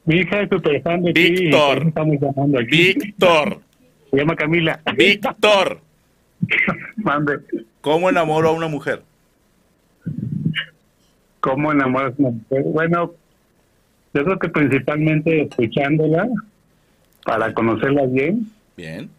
Mi 0.05 0.15
hija 0.17 0.41
es 0.41 0.49
súper 0.49 0.81
fan 0.81 1.03
de 1.03 1.11
Víctor. 1.11 1.81
ti. 1.81 1.87
Estamos 1.87 2.15
llamando 2.19 2.59
aquí. 2.59 2.93
Víctor. 2.93 3.59
Se 4.09 4.17
llama 4.17 4.35
Camila. 4.35 4.79
Víctor. 4.95 5.79
Mande. 6.97 7.39
¿Cómo 7.81 8.09
enamoro 8.09 8.49
a 8.49 8.51
una 8.51 8.67
mujer? 8.67 9.03
¿Cómo 11.39 11.71
enamoras 11.71 12.13
a 12.13 12.15
una 12.17 12.31
mujer? 12.31 12.63
Bueno, 12.65 13.13
yo 14.13 14.23
creo 14.23 14.39
que 14.39 14.49
principalmente 14.49 15.43
escuchándola 15.43 16.27
para 17.23 17.53
conocerla 17.53 18.05
bien. 18.07 18.47
Bien. 18.75 19.09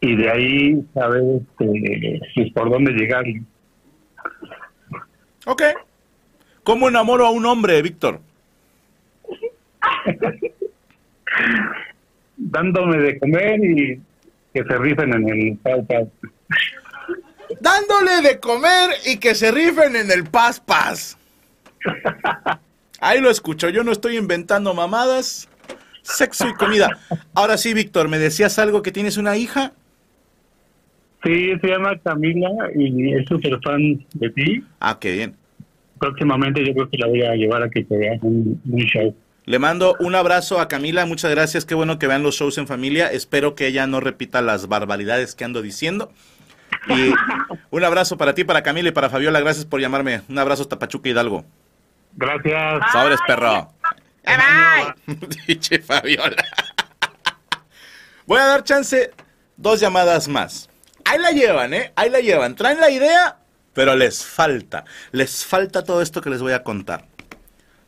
Y 0.00 0.16
de 0.16 0.30
ahí 0.30 0.84
saber 0.94 1.22
este, 1.40 2.20
pues, 2.34 2.52
por 2.52 2.70
dónde 2.70 2.92
llegar. 2.92 3.24
Ok. 5.46 5.62
¿Cómo 6.64 6.88
enamoro 6.88 7.26
a 7.26 7.30
un 7.30 7.46
hombre, 7.46 7.80
Víctor? 7.82 8.20
Dándome 12.36 12.98
de 12.98 13.18
comer 13.18 13.60
y 13.64 14.00
que 14.52 14.64
se 14.64 14.78
rifen 14.78 15.14
en 15.14 15.28
el 15.28 15.58
Dándole 17.60 18.22
de 18.22 18.40
comer 18.40 18.90
y 19.06 19.18
que 19.18 19.34
se 19.34 19.50
rifen 19.50 19.96
en 19.96 20.10
el 20.10 20.24
paz 20.24 20.60
paz. 20.60 21.16
Ahí 23.00 23.20
lo 23.20 23.30
escucho, 23.30 23.68
yo 23.68 23.84
no 23.84 23.92
estoy 23.92 24.16
inventando 24.16 24.72
mamadas. 24.74 25.48
Sexo 26.02 26.48
y 26.48 26.54
comida. 26.54 26.98
Ahora 27.34 27.56
sí, 27.58 27.74
Víctor, 27.74 28.08
¿me 28.08 28.18
decías 28.18 28.58
algo 28.58 28.82
que 28.82 28.92
tienes 28.92 29.16
una 29.16 29.36
hija? 29.36 29.72
Sí, 31.24 31.52
se 31.60 31.66
llama 31.66 31.98
Camila 31.98 32.48
y 32.76 33.12
es 33.14 33.26
súper 33.26 33.58
fan 33.62 34.04
de 34.14 34.30
ti. 34.30 34.64
Ah, 34.78 34.96
qué 35.00 35.12
bien. 35.12 35.34
Próximamente 35.98 36.64
yo 36.64 36.72
creo 36.74 36.88
que 36.88 36.98
la 36.98 37.08
voy 37.08 37.22
a 37.22 37.34
llevar 37.34 37.62
a 37.64 37.70
que 37.70 37.82
te 37.82 37.96
vea 37.96 38.12
un, 38.22 38.60
un 38.64 38.80
show. 38.82 39.14
Le 39.46 39.58
mando 39.58 39.96
un 39.98 40.14
abrazo 40.14 40.60
a 40.60 40.68
Camila, 40.68 41.06
muchas 41.06 41.30
gracias, 41.30 41.64
qué 41.64 41.74
bueno 41.74 41.98
que 41.98 42.06
vean 42.06 42.22
los 42.22 42.36
shows 42.36 42.58
en 42.58 42.66
familia. 42.66 43.10
Espero 43.10 43.54
que 43.54 43.66
ella 43.66 43.86
no 43.86 44.00
repita 44.00 44.42
las 44.42 44.68
barbaridades 44.68 45.34
que 45.34 45.44
ando 45.44 45.62
diciendo. 45.62 46.12
Y 46.88 47.12
un 47.70 47.84
abrazo 47.84 48.16
para 48.16 48.34
ti, 48.34 48.44
para 48.44 48.62
Camila 48.62 48.88
y 48.88 48.92
para 48.92 49.10
Fabiola. 49.10 49.40
Gracias 49.40 49.64
por 49.64 49.80
llamarme. 49.80 50.20
Un 50.28 50.38
abrazo 50.38 50.62
hasta 50.62 50.78
Pachuca 50.78 51.08
Hidalgo. 51.08 51.44
Gracias. 52.16 52.92
Sobres, 52.92 53.20
perro. 53.26 53.72
Fabiola. 55.86 56.44
Voy 58.26 58.40
a 58.40 58.46
dar 58.46 58.64
chance 58.64 59.12
dos 59.56 59.80
llamadas 59.80 60.26
más. 60.26 60.68
Ahí 61.04 61.18
la 61.18 61.30
llevan, 61.30 61.74
¿eh? 61.74 61.92
Ahí 61.94 62.10
la 62.10 62.20
llevan. 62.20 62.56
Traen 62.56 62.80
la 62.80 62.90
idea, 62.90 63.36
pero 63.72 63.94
les 63.94 64.24
falta. 64.24 64.84
Les 65.12 65.44
falta 65.44 65.84
todo 65.84 66.02
esto 66.02 66.20
que 66.20 66.30
les 66.30 66.42
voy 66.42 66.52
a 66.52 66.64
contar. 66.64 67.06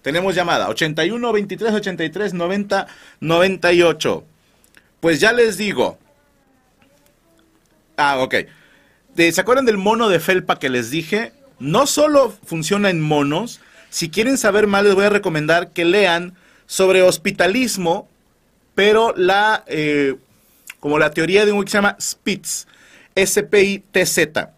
Tenemos 0.03 0.35
llamada 0.35 0.69
81 0.69 1.33
23 1.33 1.75
83 1.75 2.35
90 2.35 2.87
98. 3.21 4.25
Pues 5.01 5.21
ya 5.21 5.33
les 5.33 5.57
digo. 5.57 5.99
Ah, 7.97 8.19
ok. 8.19 8.35
¿Se 9.17 9.41
acuerdan 9.41 9.67
del 9.67 9.79
mono 9.79 10.09
de 10.09 10.21
felpa 10.21 10.61
que 10.61 10.69
les 10.69 10.91
dije? 10.91 11.33
No 11.59 11.87
solo 11.87 12.33
funciona 12.45 12.91
en 12.91 13.01
monos. 13.01 13.61
Si 13.91 14.11
quieren 14.11 14.39
saber 14.39 14.67
más, 14.67 14.85
les 14.85 14.95
voy 14.95 15.05
a 15.05 15.11
recomendar 15.11 15.71
que 15.73 15.85
lean 15.85 16.35
sobre 16.67 17.03
hospitalismo 17.03 18.09
pero 18.79 19.13
la, 19.17 19.65
eh, 19.67 20.15
como 20.79 21.01
la 21.01 21.11
teoría 21.11 21.45
de 21.45 21.51
un 21.51 21.65
que 21.65 21.71
se 21.73 21.79
llama 21.79 21.97
Spitz, 22.01 22.69
S-P-I-T-Z, 23.17 24.55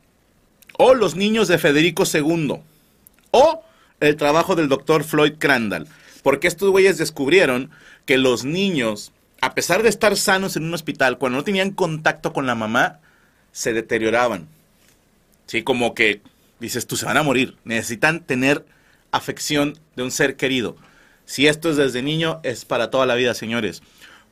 o 0.77 0.93
Los 0.93 1.17
niños 1.17 1.49
de 1.49 1.57
Federico 1.57 2.03
II, 2.05 2.57
o 3.31 3.65
el 4.01 4.17
trabajo 4.17 4.57
del 4.57 4.69
doctor 4.69 5.05
Floyd 5.05 5.37
Crandall, 5.39 5.89
porque 6.23 6.49
estos 6.49 6.69
güeyes 6.69 6.99
descubrieron 6.99 7.71
que 8.05 8.19
los 8.19 8.45
niños, 8.45 9.11
a 9.41 9.55
pesar 9.55 9.83
de 9.83 9.89
estar 9.89 10.15
sanos 10.19 10.55
en 10.55 10.65
un 10.65 10.75
hospital, 10.75 11.17
cuando 11.17 11.39
no 11.39 11.45
tenían 11.45 11.71
contacto 11.71 12.35
con 12.35 12.47
la 12.47 12.55
mamá, 12.55 12.99
se 13.53 13.73
deterioraban. 13.73 14.49
Sí, 15.47 15.63
como 15.63 15.95
que 15.95 16.21
dices, 16.59 16.87
tú 16.87 16.97
se 16.97 17.07
van 17.07 17.17
a 17.17 17.23
morir. 17.23 17.57
Necesitan 17.65 18.21
tener 18.21 18.67
afección 19.13 19.79
de 19.97 20.03
un 20.03 20.11
ser 20.11 20.37
querido. 20.37 20.77
Si 21.25 21.47
esto 21.47 21.71
es 21.71 21.77
desde 21.77 22.03
niño, 22.03 22.41
es 22.43 22.65
para 22.65 22.91
toda 22.91 23.07
la 23.07 23.15
vida, 23.15 23.35
señores. 23.35 23.83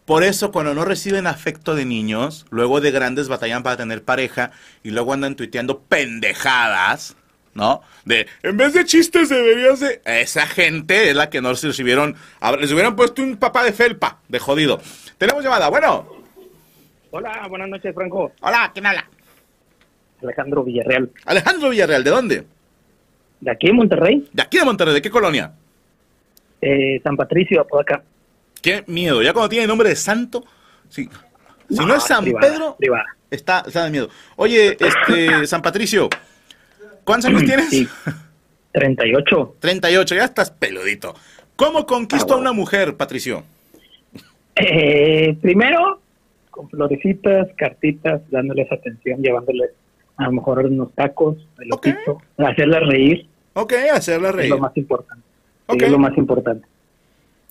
Por 0.04 0.24
eso, 0.24 0.52
cuando 0.52 0.74
no 0.74 0.84
reciben 0.84 1.26
afecto 1.26 1.74
de 1.74 1.84
niños, 1.84 2.46
luego 2.50 2.80
de 2.80 2.90
grandes 2.90 3.28
batallan 3.28 3.62
para 3.62 3.76
tener 3.76 4.02
pareja 4.02 4.52
y 4.82 4.90
luego 4.90 5.12
andan 5.12 5.36
tuiteando 5.36 5.80
pendejadas, 5.80 7.14
¿no? 7.52 7.82
De, 8.06 8.26
en 8.42 8.56
vez 8.56 8.72
de 8.72 8.86
chistes 8.86 9.28
deberías 9.28 9.80
de... 9.80 10.00
Esa 10.06 10.46
gente 10.46 11.10
es 11.10 11.14
la 11.14 11.28
que 11.28 11.42
no 11.42 11.54
se 11.54 11.66
recibieron... 11.66 12.16
Les 12.58 12.72
hubieran 12.72 12.96
puesto 12.96 13.22
un 13.22 13.36
papá 13.36 13.62
de 13.64 13.72
felpa, 13.72 14.20
de 14.28 14.38
jodido. 14.38 14.80
Tenemos 15.18 15.44
llamada, 15.44 15.68
bueno. 15.68 16.08
Hola, 17.10 17.46
buenas 17.48 17.68
noches, 17.68 17.94
Franco. 17.94 18.32
Hola, 18.40 18.70
¿quién 18.72 18.86
habla? 18.86 19.08
Alejandro 20.22 20.64
Villarreal. 20.64 21.10
Alejandro 21.26 21.68
Villarreal, 21.68 22.02
¿de 22.02 22.10
dónde? 22.10 22.46
¿De 23.40 23.50
aquí, 23.50 23.72
Monterrey? 23.72 24.28
De 24.32 24.42
aquí 24.42 24.58
de 24.58 24.64
Monterrey, 24.64 24.94
¿de 24.94 25.02
qué 25.02 25.10
colonia? 25.10 25.52
Eh, 26.60 27.00
San 27.02 27.16
Patricio, 27.16 27.66
acá. 27.78 28.02
Qué 28.60 28.82
miedo, 28.86 29.22
ya 29.22 29.32
cuando 29.32 29.48
tiene 29.48 29.66
nombre 29.66 29.88
de 29.88 29.96
santo, 29.96 30.44
sí. 30.88 31.08
si 31.68 31.84
no, 31.84 31.94
es 31.94 32.02
San 32.02 32.24
Pedro, 32.24 32.76
Está, 33.30 33.62
está 33.66 33.84
de 33.84 33.90
miedo. 33.90 34.08
Oye, 34.36 34.76
este, 34.80 35.46
San 35.46 35.62
Patricio, 35.62 36.08
¿cuántos 37.04 37.30
años 37.30 37.44
tienes? 37.44 37.68
Sí, 37.68 37.86
38. 38.72 39.56
38, 39.60 40.14
ya 40.14 40.24
estás 40.24 40.50
peludito. 40.50 41.14
¿Cómo 41.56 41.86
conquistó 41.86 42.34
a 42.34 42.36
una 42.38 42.52
mujer, 42.52 42.96
Patricio? 42.96 43.44
Eh, 44.56 45.36
primero, 45.40 46.00
con 46.50 46.68
florecitas, 46.70 47.48
cartitas, 47.56 48.22
dándoles 48.30 48.70
atención, 48.72 49.20
llevándoles 49.22 49.70
a 50.18 50.24
lo 50.24 50.32
mejor 50.32 50.66
unos 50.66 50.92
tacos, 50.94 51.36
pelotito, 51.56 52.20
hacerla 52.36 52.80
reír. 52.80 53.26
Ok, 53.54 53.72
hacerla 53.94 54.32
reír. 54.32 54.46
Es 54.46 54.50
lo 54.50 54.58
más 54.58 54.76
importante. 54.76 55.24
Es 55.68 55.90
lo 55.90 55.98
más 55.98 56.18
importante. 56.18 56.66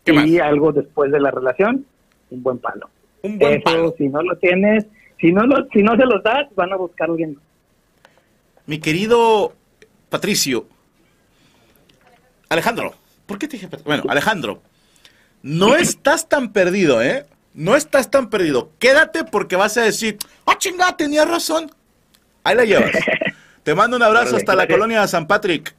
y 0.06 0.40
algo 0.40 0.74
después 0.74 1.12
de 1.12 1.20
la 1.20 1.32
relación, 1.32 1.86
un 2.30 2.44
buen 2.44 2.60
palo. 2.60 2.90
Un 3.24 3.40
buen 3.40 3.62
palo. 3.62 3.96
Si 3.98 4.10
no 4.10 4.22
lo 4.22 4.38
tienes, 4.38 4.86
si 5.20 5.32
no, 5.32 5.46
lo, 5.46 5.66
si 5.70 5.82
no 5.82 5.96
se 5.96 6.06
los 6.06 6.22
das, 6.24 6.48
van 6.56 6.74
a 6.74 6.76
buscar 6.76 7.08
a 7.08 7.12
alguien. 7.12 7.38
Mi 8.66 8.80
querido 8.80 9.54
Patricio, 10.10 10.68
Alejandro, 12.50 12.94
¿por 13.26 13.40
qué 13.40 13.48
te 13.48 13.58
dije 13.58 13.70
Bueno, 13.86 14.04
Alejandro, 14.10 14.62
no 15.42 15.76
estás 15.78 16.28
tan 16.28 16.52
perdido, 16.52 17.02
¿eh? 17.02 17.26
No 17.54 17.76
estás 17.78 18.12
tan 18.12 18.30
perdido. 18.30 18.72
Quédate 18.78 19.24
porque 19.24 19.56
vas 19.56 19.78
a 19.78 19.84
decir, 19.84 20.18
¡ah, 20.46 20.52
oh, 20.52 20.54
chingada, 20.60 20.98
tenía 20.98 21.26
razón! 21.26 21.72
Ahí 22.48 22.56
la 22.56 22.64
llevas. 22.64 22.92
Te 23.64 23.76
mando 23.76 23.98
un 23.98 24.04
abrazo 24.04 24.38
hasta 24.38 24.56
la 24.56 24.68
colonia 24.68 25.02
de 25.02 25.08
San 25.10 25.28
Patrick. 25.28 25.76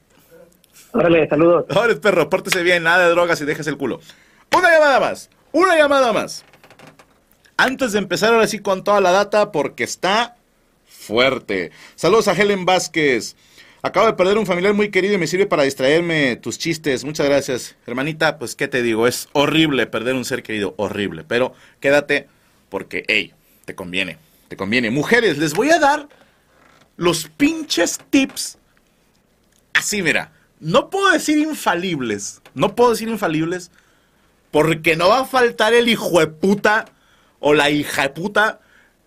Órale, 0.91 1.27
saludos. 1.27 1.65
Órale, 1.69 1.95
perro, 1.95 2.29
pórtese 2.29 2.61
bien, 2.61 2.83
nada 2.83 3.05
de 3.05 3.09
drogas 3.09 3.41
y 3.41 3.45
dejes 3.45 3.65
el 3.65 3.75
culo. 3.75 3.99
Una 4.55 4.69
llamada 4.71 4.99
más, 4.99 5.31
una 5.51 5.75
llamada 5.75 6.13
más. 6.13 6.45
Antes 7.57 7.93
de 7.93 7.97
empezar 7.97 8.33
ahora 8.33 8.45
sí 8.45 8.59
con 8.59 8.83
toda 8.83 9.01
la 9.01 9.11
data, 9.11 9.51
porque 9.51 9.83
está 9.83 10.35
fuerte. 10.85 11.71
Saludos 11.95 12.27
a 12.27 12.33
Helen 12.33 12.65
Vázquez. 12.65 13.35
Acabo 13.81 14.05
de 14.05 14.13
perder 14.13 14.37
un 14.37 14.45
familiar 14.45 14.75
muy 14.75 14.91
querido 14.91 15.15
y 15.15 15.17
me 15.17 15.25
sirve 15.25 15.47
para 15.47 15.63
distraerme 15.63 16.35
tus 16.35 16.59
chistes. 16.59 17.03
Muchas 17.03 17.25
gracias, 17.25 17.77
hermanita. 17.87 18.37
Pues, 18.37 18.55
¿qué 18.55 18.67
te 18.67 18.83
digo? 18.83 19.07
Es 19.07 19.27
horrible 19.33 19.87
perder 19.87 20.13
un 20.13 20.25
ser 20.25 20.43
querido, 20.43 20.75
horrible. 20.77 21.23
Pero 21.27 21.53
quédate 21.79 22.27
porque, 22.69 23.05
hey, 23.07 23.33
te 23.65 23.73
conviene, 23.73 24.17
te 24.49 24.55
conviene. 24.55 24.91
Mujeres, 24.91 25.39
les 25.39 25.55
voy 25.55 25.71
a 25.71 25.79
dar 25.79 26.07
los 26.99 27.29
pinches 27.29 27.97
tips. 28.09 28.57
Así, 29.73 30.01
mira, 30.01 30.33
no 30.59 30.89
puedo 30.89 31.09
decir 31.11 31.37
infalibles, 31.37 32.41
no 32.53 32.75
puedo 32.75 32.89
decir 32.89 33.07
infalibles, 33.07 33.71
porque 34.51 34.97
no 34.97 35.07
va 35.07 35.19
a 35.19 35.25
faltar 35.25 35.73
el 35.73 35.87
hijo 35.87 36.19
de 36.19 36.27
puta 36.27 36.85
o 37.39 37.53
la 37.53 37.69
hija 37.69 38.01
de 38.01 38.09
puta 38.09 38.59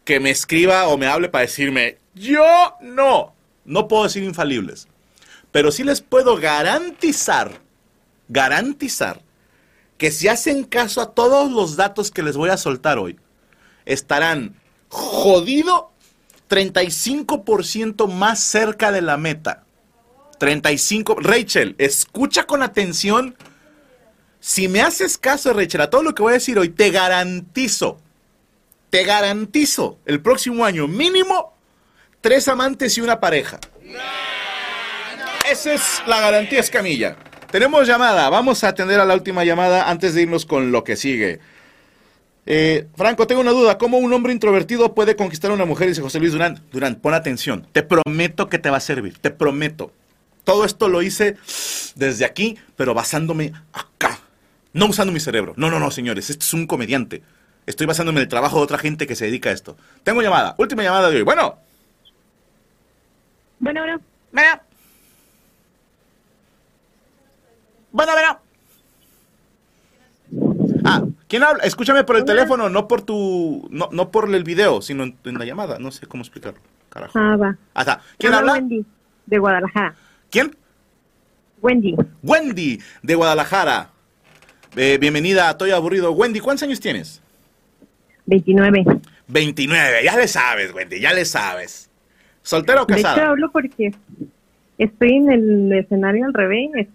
que 0.05 0.21
me 0.21 0.31
escriba 0.31 0.89
o 0.89 0.97
me 0.97 1.07
hable 1.07 1.29
para 1.29 1.43
decirme, 1.43 1.99
yo 2.15 2.75
no, 2.81 3.35
no 3.67 3.89
puedo 3.89 4.05
decir 4.05 4.23
infalibles, 4.23 4.89
pero 5.51 5.71
sí 5.71 5.85
les 5.85 6.01
puedo 6.01 6.39
garantizar, 6.39 7.61
garantizar, 8.29 9.21
que 9.99 10.11
si 10.11 10.29
hacen 10.29 10.65
caso 10.65 11.03
a 11.03 11.13
todos 11.13 11.53
los 11.53 11.77
datos 11.77 12.11
que 12.11 12.23
les 12.23 12.39
voy 12.39 12.49
a 12.49 12.57
soltar 12.57 12.99
hoy, 12.99 13.19
estarán 13.85 14.57
jodido 14.89 15.92
35% 16.53 18.13
más 18.13 18.39
cerca 18.39 18.93
de 18.93 19.01
la 19.01 19.17
meta. 19.17 19.65
35. 20.39 21.17
Rachel, 21.21 21.75
escucha 21.79 22.45
con 22.45 22.63
atención. 22.63 23.37
Si 24.39 24.69
me 24.69 24.83
haces 24.83 25.17
caso, 25.17 25.55
Rachel, 25.55 25.81
a 25.81 25.89
todo 25.89 26.03
lo 26.03 26.15
que 26.15 26.23
voy 26.23 26.33
a 26.33 26.35
decir 26.35 26.59
hoy, 26.59 26.69
te 26.69 26.91
garantizo, 26.91 27.99
te 28.91 29.05
garantizo 29.05 29.99
el 30.05 30.21
próximo 30.21 30.67
año 30.67 30.87
mínimo 30.89 31.55
tres 32.21 32.49
amantes 32.49 32.99
y 32.99 33.01
una 33.01 33.19
pareja. 33.19 33.59
Esa 35.51 35.73
es 35.73 36.03
la 36.07 36.21
garantía 36.21 36.61
Escamilla. 36.61 37.17
Tenemos 37.51 37.87
llamada, 37.87 38.29
vamos 38.29 38.63
a 38.63 38.69
atender 38.69 39.01
a 39.01 39.07
la 39.07 39.15
última 39.15 39.45
llamada 39.45 39.89
antes 39.89 40.13
de 40.15 40.23
irnos 40.23 40.45
con 40.45 40.71
lo 40.71 40.85
que 40.85 40.97
sigue. 40.97 41.41
Eh, 42.45 42.89
Franco, 42.97 43.27
tengo 43.27 43.41
una 43.41 43.53
duda. 43.53 43.79
¿Cómo 43.79 43.99
un 43.99 44.13
hombre 44.13 44.33
introvertido 44.33 44.95
puede 44.95 45.17
conquistar 45.17 45.51
a 45.51 45.55
una 45.55 45.65
mujer? 45.65 45.89
Dice 45.89 46.03
José 46.03 46.19
Luis 46.19 46.33
Durán. 46.33 46.61
Durán, 46.73 46.97
pon 46.97 47.15
atención. 47.15 47.67
Te 47.73 47.83
prometo 47.83 48.49
que 48.49 48.59
te 48.59 48.71
va 48.71 48.79
a 48.79 48.81
servir. 48.81 49.19
Te 49.19 49.31
prometo. 49.31 49.93
Todo 50.45 50.65
esto 50.65 50.89
lo 50.89 51.03
hice 51.03 51.37
desde 51.95 52.25
aquí, 52.25 52.59
pero 52.77 52.95
basándome 52.95 53.53
acá. 53.73 54.19
No 54.73 54.87
usando 54.87 55.13
mi 55.13 55.21
cerebro. 55.21 55.55
No, 55.57 55.71
no, 55.71 55.79
no, 55.79 55.91
señores. 55.91 56.31
Este 56.31 56.45
es 56.45 56.53
un 56.53 56.67
comediante. 56.67 57.23
Estoy 57.67 57.87
basándome 57.87 58.19
en 58.19 58.23
el 58.25 58.29
trabajo 58.29 58.57
de 58.57 58.65
otra 58.65 58.79
gente 58.79 59.07
que 59.07 59.15
se 59.15 59.27
dedica 59.27 59.51
a 59.51 59.53
esto. 59.53 59.77
Tengo 60.03 60.21
llamada. 60.21 60.55
Última 60.59 60.83
llamada 60.83 61.11
de 61.11 61.19
hoy. 61.19 61.23
Bueno. 61.23 61.59
Bueno, 63.61 63.81
bueno. 63.83 64.01
Bueno. 64.33 64.61
Bueno, 67.93 68.13
bueno. 68.13 68.42
Ah, 70.85 71.03
¿quién 71.29 71.43
habla? 71.43 71.65
Escúchame 71.65 72.05
por 72.05 72.17
el 72.17 72.25
teléfono, 72.25 72.69
no 72.69 72.89
por 72.89 73.03
tu, 73.03 73.69
no, 73.71 73.89
no 73.93 74.11
por 74.11 74.33
el 74.35 74.45
video, 74.45 74.83
sino 74.83 75.05
en, 75.05 75.39
la 75.39 75.45
llamada. 75.45 75.79
No 75.79 75.91
sé 75.91 76.07
cómo 76.07 76.23
explicarlo. 76.23 76.61
Carajo. 76.89 77.19
Ah, 77.19 77.37
va. 77.37 77.57
Ah, 77.75 78.01
¿Quién 78.19 78.35
habla? 78.35 78.55
Wendy, 78.55 78.85
de 79.27 79.39
Guadalajara. 79.39 79.95
¿Quién? 80.31 80.57
Wendy. 81.61 81.95
Wendy, 82.23 82.81
de 83.03 83.15
Guadalajara. 83.15 83.91
Eh, 84.77 84.99
bienvenida 85.01 85.49
a 85.49 85.53
Estoy 85.53 85.71
Aburrido. 85.71 86.13
Wendy, 86.13 86.41
¿cuántos 86.41 86.65
años 86.65 86.81
tienes? 86.81 87.23
29. 88.27 88.85
29, 89.29 90.05
ya 90.05 90.17
le 90.17 90.29
sabes, 90.29 90.73
Wendy, 90.73 91.01
ya 91.01 91.13
le 91.13 91.25
sabes. 91.25 91.91
¿Soltero 92.43 92.83
o 92.83 92.87
casada? 92.87 93.15
De 93.15 93.21
hecho, 93.21 93.31
hablo 93.31 93.51
porque 93.51 93.95
estoy 94.79 95.17
en 95.17 95.31
el 95.31 95.73
escenario 95.73 96.27
al 96.27 96.35
revés 96.35 96.89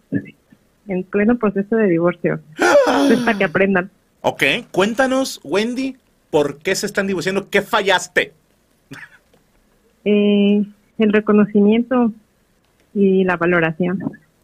en 0.87 1.03
pleno 1.03 1.37
proceso 1.37 1.75
de 1.75 1.87
divorcio. 1.87 2.39
para 3.25 3.37
que 3.37 3.43
aprendan. 3.43 3.89
Ok, 4.21 4.43
cuéntanos, 4.71 5.39
Wendy, 5.43 5.95
¿por 6.29 6.57
qué 6.57 6.75
se 6.75 6.85
están 6.85 7.07
divorciando? 7.07 7.49
¿Qué 7.49 7.61
fallaste? 7.61 8.33
Eh, 10.05 10.63
el 10.97 11.13
reconocimiento 11.13 12.11
y 12.93 13.23
la 13.23 13.37
valoración. 13.37 13.99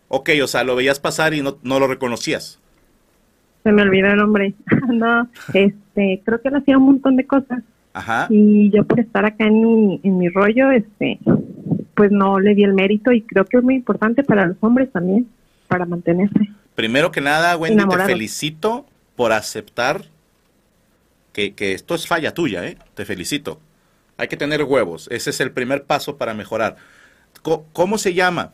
Ok, 0.10 0.30
o 0.44 0.48
sea, 0.48 0.64
lo 0.64 0.76
veías 0.76 1.00
pasar 1.00 1.34
y 1.34 1.42
no, 1.42 1.58
no 1.64 1.80
lo 1.80 1.88
reconocías. 1.88 2.60
Se 3.64 3.72
me 3.72 3.82
olvidó 3.82 4.08
el 4.08 4.18
nombre. 4.18 4.54
no, 4.90 5.28
este, 5.54 6.22
creo 6.24 6.42
que 6.42 6.50
él 6.50 6.56
hacía 6.56 6.78
un 6.78 6.86
montón 6.86 7.16
de 7.16 7.26
cosas. 7.26 7.64
Ajá. 7.94 8.28
Y 8.30 8.70
yo 8.72 8.84
por 8.86 9.00
estar 9.00 9.26
acá 9.26 9.46
en 9.46 9.62
mi, 9.62 10.02
en 10.04 10.18
mi 10.18 10.30
rollo, 10.30 10.72
este, 10.72 11.20
pues 11.96 12.12
no 12.12 12.40
le 12.40 12.56
di 12.56 12.64
el 12.64 12.74
mérito 12.74 13.12
y 13.12 13.22
creo 13.22 13.46
que 13.46 13.58
es 13.58 13.64
muy 13.64 13.76
importante 13.76 14.24
para 14.24 14.48
los 14.48 14.58
hombres 14.62 14.92
también 14.92 15.28
para 15.74 15.86
mantenerse. 15.88 16.52
Primero 16.76 17.12
que 17.12 17.20
nada, 17.20 17.58
Wendy, 17.58 17.84
te 17.88 17.98
felicito 18.06 18.86
por 19.16 19.32
aceptar 19.32 20.06
que, 21.34 21.54
esto 21.58 21.96
es 21.96 22.06
falla 22.06 22.36
tuya, 22.36 22.64
¿eh? 22.68 22.78
Te 22.94 23.06
felicito. 23.06 23.60
Hay 24.18 24.28
que 24.28 24.38
tener 24.38 24.64
huevos. 24.64 25.08
Ese 25.12 25.32
es 25.32 25.40
el 25.40 25.52
primer 25.52 25.86
paso 25.86 26.18
para 26.18 26.36
mejorar. 26.36 26.76
¿Cómo, 27.42 27.98
se 27.98 28.14
llama? 28.14 28.52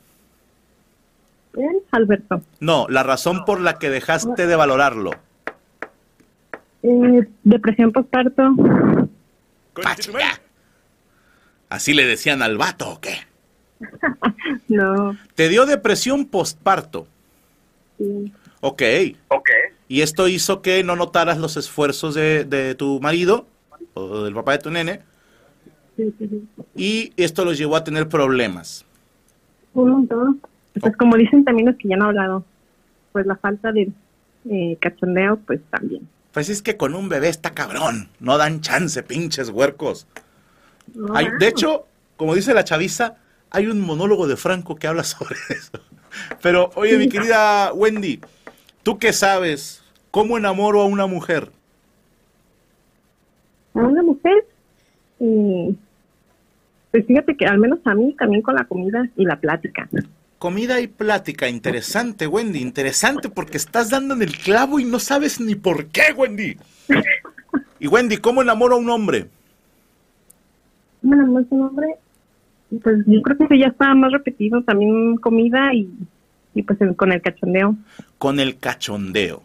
Bien, 1.53 1.73
Alberto. 1.91 2.41
No, 2.61 2.87
la 2.87 3.03
razón 3.03 3.43
por 3.43 3.59
la 3.59 3.73
que 3.73 3.89
dejaste 3.89 4.47
de 4.47 4.55
valorarlo. 4.55 5.11
Eh, 6.83 7.27
depresión 7.43 7.91
postparto. 7.91 8.55
¿Así 11.67 11.93
le 11.93 12.05
decían 12.05 12.41
al 12.41 12.57
vato 12.57 12.89
o 12.91 13.01
qué? 13.01 13.17
No, 14.67 15.17
Te 15.35 15.49
dio 15.49 15.65
depresión 15.65 16.25
postparto. 16.25 17.07
sí. 17.97 18.33
Ok. 18.61 18.81
¿Y 19.87 20.01
esto 20.01 20.27
hizo 20.27 20.61
que 20.61 20.83
no 20.83 20.95
notaras 20.95 21.37
los 21.39 21.55
esfuerzos 21.57 22.13
de, 22.13 22.43
de 22.45 22.75
tu 22.75 22.99
marido 22.99 23.47
o 23.95 24.23
del 24.23 24.33
papá 24.35 24.51
de 24.51 24.57
tu 24.59 24.69
nene? 24.69 25.01
sí, 25.97 26.13
sí, 26.19 26.27
sí. 26.29 26.47
Y 26.75 27.13
esto 27.17 27.43
los 27.45 27.57
llevó 27.57 27.75
a 27.77 27.83
tener 27.83 28.07
problemas. 28.07 28.85
Un 29.73 29.89
montón. 29.91 30.41
Pues 30.79 30.95
como 30.97 31.15
dicen 31.17 31.43
también 31.43 31.67
los 31.69 31.77
que 31.77 31.87
ya 31.87 31.95
no 31.97 32.03
han 32.05 32.09
hablado, 32.09 32.45
pues 33.11 33.25
la 33.25 33.35
falta 33.37 33.71
de 33.71 33.89
eh, 34.49 34.77
cachondeo, 34.79 35.37
pues 35.47 35.59
también. 35.71 36.07
Pues 36.31 36.49
es 36.49 36.61
que 36.61 36.77
con 36.77 36.93
un 36.95 37.09
bebé 37.09 37.29
está 37.29 37.53
cabrón. 37.55 38.09
No 38.19 38.37
dan 38.37 38.61
chance, 38.61 39.01
pinches 39.03 39.49
huercos. 39.49 40.05
No, 40.93 41.15
Hay- 41.15 41.25
bueno. 41.25 41.39
de 41.39 41.47
hecho, 41.47 41.85
como 42.17 42.35
dice 42.35 42.53
la 42.53 42.63
chaviza, 42.63 43.15
hay 43.51 43.67
un 43.67 43.81
monólogo 43.81 44.27
de 44.27 44.37
Franco 44.37 44.75
que 44.75 44.87
habla 44.87 45.03
sobre 45.05 45.37
eso. 45.49 45.79
Pero, 46.41 46.71
oye, 46.75 46.97
mi 46.97 47.09
querida 47.09 47.71
Wendy, 47.73 48.19
¿tú 48.83 48.97
qué 48.97 49.13
sabes? 49.13 49.83
¿Cómo 50.11 50.37
enamoro 50.37 50.81
a 50.81 50.85
una 50.85 51.07
mujer? 51.07 51.51
a 53.75 53.87
una 53.87 54.03
mujer, 54.03 54.45
eh, 55.19 55.73
pues 56.91 57.05
fíjate 57.05 57.37
que 57.37 57.45
al 57.45 57.59
menos 57.59 57.79
a 57.85 57.93
mí 57.93 58.15
también 58.17 58.41
con 58.41 58.55
la 58.55 58.65
comida 58.65 59.07
y 59.15 59.25
la 59.25 59.39
plática. 59.39 59.87
Comida 60.37 60.79
y 60.79 60.87
plática, 60.87 61.47
interesante, 61.47 62.27
Wendy, 62.27 62.59
interesante 62.59 63.29
porque 63.29 63.57
estás 63.57 63.89
dando 63.89 64.15
en 64.15 64.21
el 64.21 64.35
clavo 64.37 64.79
y 64.79 64.85
no 64.85 64.99
sabes 64.99 65.39
ni 65.39 65.55
por 65.55 65.87
qué, 65.87 66.13
Wendy. 66.15 66.57
Y 67.81 67.87
Wendy, 67.87 68.17
¿cómo 68.17 68.41
enamoro 68.41 68.75
a 68.75 68.77
un 68.77 68.89
hombre? 68.89 69.29
Bueno, 71.01 71.25
no 71.27 71.39
es 71.39 71.47
un 71.49 71.61
hombre, 71.61 71.95
pues 72.77 72.97
yo 73.07 73.21
creo 73.21 73.37
que 73.37 73.43
eso 73.45 73.55
ya 73.55 73.67
está 73.67 73.93
más 73.95 74.11
repetido, 74.11 74.61
también 74.63 75.17
comida 75.17 75.73
y, 75.73 75.89
y 76.53 76.61
pues 76.63 76.79
el- 76.81 76.95
con 76.95 77.11
el 77.11 77.21
cachondeo. 77.21 77.75
Con 78.17 78.39
el 78.39 78.57
cachondeo. 78.57 79.41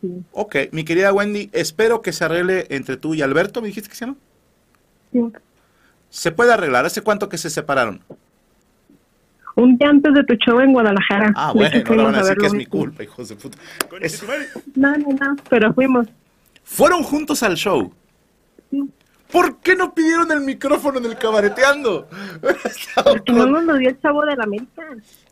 Sí, 0.00 0.22
Ok, 0.32 0.56
mi 0.70 0.84
querida 0.84 1.12
Wendy, 1.12 1.50
espero 1.52 2.02
que 2.02 2.12
se 2.12 2.24
arregle 2.24 2.66
entre 2.70 2.96
tú 2.96 3.14
y 3.14 3.22
Alberto, 3.22 3.60
¿me 3.60 3.66
dijiste 3.68 3.88
que 3.90 3.96
se 3.96 4.04
llama? 4.06 4.16
sí. 5.12 5.20
Se 6.10 6.32
puede 6.32 6.52
arreglar. 6.54 6.86
¿Hace 6.86 7.02
cuánto 7.02 7.28
que 7.28 7.36
se 7.36 7.50
separaron? 7.50 8.00
Un 9.56 9.76
día 9.76 9.90
antes 9.90 10.14
de 10.14 10.24
tu 10.24 10.34
show 10.36 10.58
en 10.60 10.72
Guadalajara. 10.72 11.32
Ah, 11.36 11.48
De 11.52 11.58
bueno, 11.58 11.76
hecho, 11.76 11.96
van 11.96 12.14
a 12.14 12.18
decir 12.18 12.28
verlo 12.28 12.40
que 12.40 12.46
es 12.46 12.54
mi 12.54 12.64
culpa, 12.64 13.02
hijos 13.02 13.28
de 13.28 13.36
puta. 13.36 13.58
Es- 14.00 14.24
No, 14.74 14.96
no, 14.96 15.08
no, 15.08 15.36
pero 15.50 15.74
fuimos. 15.74 16.06
Fueron 16.64 17.02
juntos 17.02 17.42
al 17.42 17.56
show. 17.56 17.92
Sí. 18.70 18.88
¿Por 19.30 19.58
qué 19.58 19.76
no 19.76 19.92
pidieron 19.92 20.30
el 20.32 20.40
micrófono 20.40 20.98
en 20.98 21.04
el 21.04 21.18
cabareteando? 21.18 22.08
Porque 23.04 23.32
no 23.32 23.46
nos 23.46 23.64
lo 23.64 23.76
dio 23.76 23.90
el 23.90 24.00
chavo 24.00 24.24
del 24.24 24.40
América. 24.40 24.82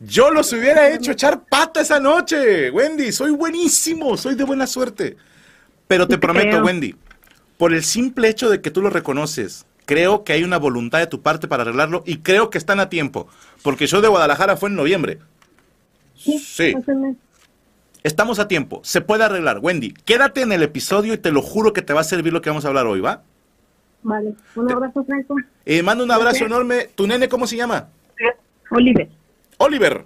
Yo 0.01 0.31
los 0.31 0.53
hubiera 0.53 0.91
hecho 0.91 1.13
echar 1.13 1.45
pata 1.49 1.81
esa 1.81 1.99
noche, 1.99 2.71
Wendy. 2.71 3.11
Soy 3.11 3.31
buenísimo, 3.31 4.17
soy 4.17 4.35
de 4.35 4.45
buena 4.45 4.67
suerte. 4.67 5.17
Pero 5.89 6.07
te 6.07 6.19
prometo, 6.19 6.49
creo. 6.49 6.65
Wendy, 6.65 6.95
por 7.57 7.73
el 7.73 7.83
simple 7.83 8.29
hecho 8.29 8.51
de 8.51 8.61
que 8.61 8.71
tú 8.71 8.83
lo 8.83 8.91
reconoces, 8.91 9.65
creo 9.87 10.25
que 10.25 10.35
hay 10.35 10.45
una 10.45 10.59
voluntad 10.59 10.99
de 10.99 11.07
tu 11.07 11.23
parte 11.23 11.49
para 11.49 11.63
arreglarlo 11.63 12.03
y 12.05 12.19
creo 12.19 12.51
que 12.51 12.59
están 12.59 12.81
a 12.81 12.91
tiempo. 12.91 13.29
Porque 13.63 13.87
show 13.87 14.03
de 14.03 14.09
Guadalajara 14.09 14.59
fue 14.59 14.69
en 14.69 14.77
noviembre. 14.77 15.21
Sí. 16.15 16.75
Estamos 18.03 18.39
a 18.41 18.47
tiempo. 18.47 18.83
Se 18.85 19.01
puede 19.01 19.25
arreglar. 19.25 19.61
Wendy, 19.61 19.95
quédate 20.05 20.43
en 20.43 20.53
el 20.53 20.63
episodio 20.63 21.15
y 21.15 21.19
te 21.19 21.33
lo 21.33 21.41
juro 21.41 21.73
que 21.73 21.83
te 21.83 21.95
va 21.95 22.03
a 22.03 22.05
servir 22.05 22.33
lo 22.33 22.43
que 22.43 22.51
vamos 22.51 22.67
a 22.67 22.69
hablar 22.69 22.87
hoy, 22.87 23.01
¿va? 23.01 23.23
Vale. 24.03 24.35
Un 24.55 24.71
abrazo, 24.71 25.05
Franco. 25.05 25.37
Eh, 25.65 25.83
mando 25.83 26.05
un 26.05 26.11
abrazo 26.11 26.45
enorme. 26.45 26.89
¿Tu 26.95 27.07
nene 27.07 27.29
cómo 27.29 27.47
se 27.47 27.57
llama? 27.57 27.89
Oliver. 28.71 29.09
Oliver. 29.59 30.05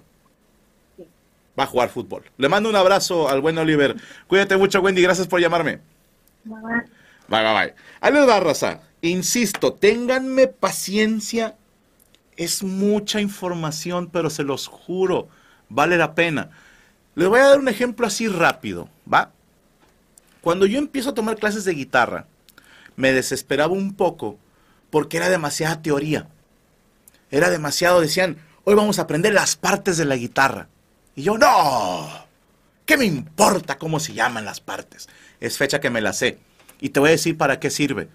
Va 1.59 1.63
a 1.63 1.67
jugar 1.67 1.89
fútbol. 1.89 2.23
Le 2.37 2.49
mando 2.49 2.69
un 2.69 2.75
abrazo 2.75 3.29
al 3.29 3.41
buen 3.41 3.57
Oliver. 3.57 3.95
Cuídate 4.27 4.57
mucho, 4.57 4.81
Wendy. 4.81 5.01
Gracias 5.01 5.27
por 5.27 5.39
llamarme. 5.39 5.79
Bye. 6.43 6.55
Bye, 7.27 7.43
bye, 7.43 7.53
bye. 7.53 7.73
Ahí 7.99 8.13
les 8.13 8.27
va, 8.27 8.39
raza. 8.39 8.81
Insisto, 9.01 9.73
ténganme 9.73 10.47
paciencia. 10.47 11.55
Es 12.37 12.63
mucha 12.63 13.21
información, 13.21 14.09
pero 14.11 14.29
se 14.29 14.43
los 14.43 14.67
juro, 14.67 15.27
vale 15.69 15.97
la 15.97 16.15
pena. 16.15 16.49
Les 17.15 17.27
voy 17.27 17.39
a 17.39 17.49
dar 17.49 17.59
un 17.59 17.67
ejemplo 17.67 18.07
así 18.07 18.27
rápido, 18.27 18.89
¿va? 19.11 19.31
Cuando 20.41 20.65
yo 20.65 20.79
empiezo 20.79 21.11
a 21.11 21.13
tomar 21.13 21.37
clases 21.37 21.65
de 21.65 21.73
guitarra, 21.73 22.25
me 22.95 23.13
desesperaba 23.13 23.73
un 23.73 23.95
poco 23.95 24.37
porque 24.89 25.17
era 25.17 25.29
demasiada 25.29 25.81
teoría. 25.81 26.27
Era 27.31 27.49
demasiado, 27.49 28.01
decían, 28.01 28.37
hoy 28.65 28.75
vamos 28.75 28.99
a 28.99 29.03
aprender 29.03 29.33
las 29.33 29.55
partes 29.55 29.97
de 29.97 30.05
la 30.05 30.17
guitarra. 30.17 30.67
Y 31.15 31.23
yo, 31.23 31.37
no, 31.37 32.09
¿qué 32.85 32.97
me 32.97 33.05
importa 33.05 33.77
cómo 33.77 33.99
se 33.99 34.13
llaman 34.13 34.45
las 34.45 34.59
partes? 34.59 35.07
Es 35.39 35.57
fecha 35.57 35.79
que 35.79 35.89
me 35.89 36.01
la 36.01 36.13
sé. 36.13 36.37
Y 36.79 36.89
te 36.89 36.99
voy 36.99 37.09
a 37.09 37.13
decir 37.13 37.37
para 37.37 37.59
qué 37.59 37.69
sirve. 37.69 38.09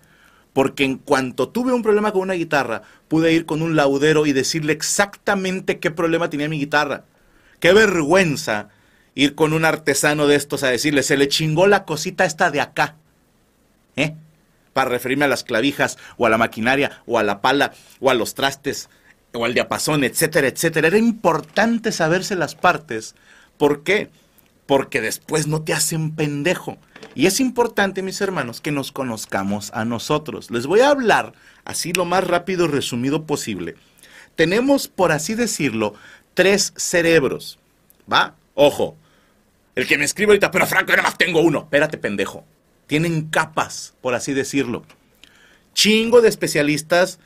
Porque 0.53 0.85
en 0.85 0.99
cuanto 0.99 1.49
tuve 1.49 1.73
un 1.73 1.83
problema 1.83 2.13
con 2.13 2.23
una 2.23 2.35
guitarra, 2.35 2.83
pude 3.09 3.33
ir 3.33 3.47
con 3.47 3.63
un 3.63 3.77
laudero 3.77 4.27
y 4.27 4.33
decirle 4.33 4.73
exactamente 4.73 5.79
qué 5.79 5.91
problema 5.91 6.31
tenía 6.31 6.49
mi 6.49 6.59
guitarra. 6.59 7.05
Qué 7.61 7.73
vergüenza 7.73 8.69
ir 9.15 9.35
con 9.35 9.53
un 9.55 9.65
artesano 9.65 10.27
de 10.27 10.37
estos 10.37 10.63
a 10.63 10.69
decirle, 10.69 11.03
se 11.03 11.17
le 11.17 11.29
chingó 11.29 11.67
la 11.67 11.85
cosita 11.85 12.25
esta 12.25 12.51
de 12.51 12.61
acá. 12.61 12.97
¿Eh? 13.97 14.15
Para 14.77 14.91
referirme 14.91 15.25
a 15.25 15.29
las 15.29 15.43
clavijas, 15.43 15.97
o 16.19 16.27
a 16.27 16.29
la 16.29 16.37
maquinaria, 16.37 17.01
o 17.07 17.19
a 17.19 17.23
la 17.23 17.41
pala, 17.41 17.73
o 17.99 18.11
a 18.11 18.15
los 18.15 18.35
trastes, 18.35 18.91
o 19.33 19.47
al 19.47 19.55
diapasón, 19.55 20.05
etcétera, 20.05 20.49
etcétera. 20.49 20.89
Era 20.89 20.99
importante 20.99 21.93
saberse 21.93 22.37
las 22.37 22.55
partes. 22.55 23.15
¿Por 23.57 23.85
qué? 23.85 24.11
Porque 24.67 25.01
después 25.01 25.47
no 25.47 25.63
te 25.63 25.73
hacen 25.73 26.15
pendejo. 26.15 26.77
Y 27.15 27.25
es 27.25 27.41
importante, 27.41 28.03
mis 28.03 28.21
hermanos, 28.21 28.61
que 28.61 28.71
nos 28.71 28.93
conozcamos 28.93 29.71
a 29.73 29.87
nosotros. 29.87 30.51
Les 30.51 30.67
voy 30.67 30.81
a 30.81 30.91
hablar, 30.91 31.33
así 31.65 31.95
lo 31.95 32.05
más 32.05 32.25
rápido 32.25 32.67
y 32.67 32.69
resumido 32.69 33.25
posible. 33.25 33.77
Tenemos, 34.35 34.89
por 34.89 35.11
así 35.11 35.35
decirlo, 35.35 35.95
tres 36.35 36.75
cerebros. 36.77 37.59
¿Va? 38.13 38.35
Ojo. 38.53 38.95
El 39.75 39.87
que 39.87 39.97
me 39.97 40.05
escribe 40.05 40.33
ahorita, 40.33 40.51
pero 40.51 40.67
Franco, 40.67 40.93
nada 40.93 41.05
más 41.05 41.17
tengo 41.17 41.41
uno. 41.41 41.61
Espérate, 41.61 41.97
pendejo. 41.97 42.45
Tienen 42.87 43.29
capas, 43.29 43.95
por 44.01 44.15
así 44.15 44.33
decirlo. 44.33 44.85
Chingo 45.75 46.21
de 46.21 46.29
especialistas, 46.29 47.19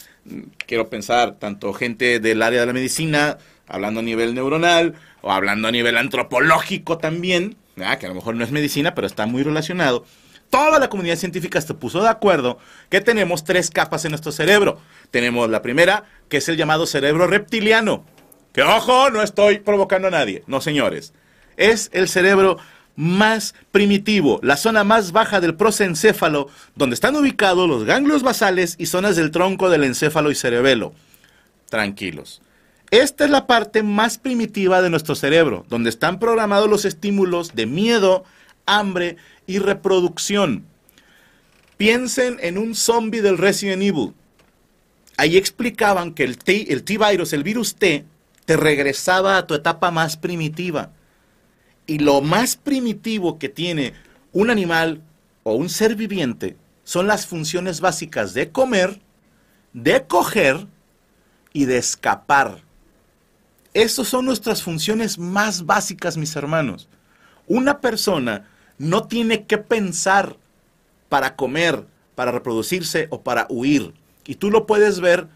quiero 0.66 0.90
pensar, 0.90 1.38
tanto 1.38 1.72
gente 1.72 2.18
del 2.18 2.42
área 2.42 2.60
de 2.60 2.66
la 2.66 2.72
medicina, 2.72 3.38
hablando 3.68 4.00
a 4.00 4.02
nivel 4.02 4.34
neuronal, 4.34 4.94
o 5.22 5.30
hablando 5.32 5.68
a 5.68 5.72
nivel 5.72 5.96
antropológico 5.96 6.98
también, 6.98 7.56
¿verdad? 7.76 7.98
que 7.98 8.06
a 8.06 8.08
lo 8.08 8.14
mejor 8.14 8.34
no 8.34 8.44
es 8.44 8.50
medicina, 8.50 8.94
pero 8.94 9.06
está 9.06 9.26
muy 9.26 9.42
relacionado. 9.42 10.04
Toda 10.50 10.80
la 10.80 10.88
comunidad 10.88 11.16
científica 11.16 11.60
se 11.60 11.74
puso 11.74 12.02
de 12.02 12.08
acuerdo 12.08 12.58
que 12.88 13.00
tenemos 13.00 13.44
tres 13.44 13.70
capas 13.70 14.04
en 14.04 14.10
nuestro 14.10 14.32
cerebro. 14.32 14.80
Tenemos 15.12 15.48
la 15.48 15.62
primera, 15.62 16.04
que 16.28 16.38
es 16.38 16.48
el 16.48 16.56
llamado 16.56 16.86
cerebro 16.86 17.28
reptiliano. 17.28 18.04
Que 18.52 18.62
ojo, 18.62 19.10
no 19.10 19.22
estoy 19.22 19.60
provocando 19.60 20.08
a 20.08 20.10
nadie. 20.10 20.42
No, 20.48 20.60
señores. 20.60 21.12
Es 21.56 21.88
el 21.92 22.08
cerebro 22.08 22.58
más 22.96 23.54
primitivo, 23.72 24.40
la 24.42 24.56
zona 24.56 24.84
más 24.84 25.12
baja 25.12 25.40
del 25.40 25.54
prosencéfalo, 25.54 26.48
donde 26.76 26.94
están 26.94 27.16
ubicados 27.16 27.68
los 27.68 27.84
ganglios 27.84 28.22
basales 28.22 28.76
y 28.78 28.86
zonas 28.86 29.16
del 29.16 29.30
tronco 29.30 29.70
del 29.70 29.84
encéfalo 29.84 30.30
y 30.30 30.34
cerebelo. 30.34 30.92
Tranquilos. 31.68 32.42
Esta 32.90 33.24
es 33.24 33.30
la 33.30 33.46
parte 33.46 33.82
más 33.82 34.18
primitiva 34.18 34.82
de 34.82 34.90
nuestro 34.90 35.14
cerebro, 35.14 35.64
donde 35.68 35.90
están 35.90 36.18
programados 36.18 36.68
los 36.68 36.84
estímulos 36.84 37.54
de 37.54 37.66
miedo, 37.66 38.24
hambre 38.66 39.16
y 39.46 39.58
reproducción. 39.58 40.64
Piensen 41.76 42.38
en 42.40 42.58
un 42.58 42.74
zombie 42.74 43.22
del 43.22 43.38
Resident 43.38 43.82
Evil. 43.82 44.12
Ahí 45.16 45.36
explicaban 45.36 46.12
que 46.14 46.24
el 46.24 46.36
T, 46.36 46.72
el 46.72 46.82
T-virus, 46.82 47.32
el 47.32 47.44
virus 47.44 47.76
T, 47.76 48.04
te 48.44 48.56
regresaba 48.56 49.36
a 49.36 49.46
tu 49.46 49.54
etapa 49.54 49.90
más 49.90 50.16
primitiva. 50.16 50.90
Y 51.86 51.98
lo 51.98 52.20
más 52.20 52.56
primitivo 52.56 53.38
que 53.38 53.48
tiene 53.48 53.94
un 54.32 54.50
animal 54.50 55.02
o 55.42 55.54
un 55.54 55.68
ser 55.68 55.96
viviente 55.96 56.56
son 56.84 57.06
las 57.06 57.26
funciones 57.26 57.80
básicas 57.80 58.34
de 58.34 58.50
comer, 58.50 59.00
de 59.72 60.06
coger 60.06 60.66
y 61.52 61.64
de 61.64 61.78
escapar. 61.78 62.62
Estas 63.72 64.08
son 64.08 64.24
nuestras 64.24 64.62
funciones 64.62 65.18
más 65.18 65.66
básicas, 65.66 66.16
mis 66.16 66.34
hermanos. 66.34 66.88
Una 67.46 67.80
persona 67.80 68.48
no 68.78 69.04
tiene 69.06 69.44
que 69.44 69.58
pensar 69.58 70.36
para 71.08 71.36
comer, 71.36 71.86
para 72.14 72.32
reproducirse 72.32 73.06
o 73.10 73.22
para 73.22 73.46
huir. 73.48 73.94
Y 74.26 74.36
tú 74.36 74.50
lo 74.50 74.66
puedes 74.66 75.00
ver 75.00 75.28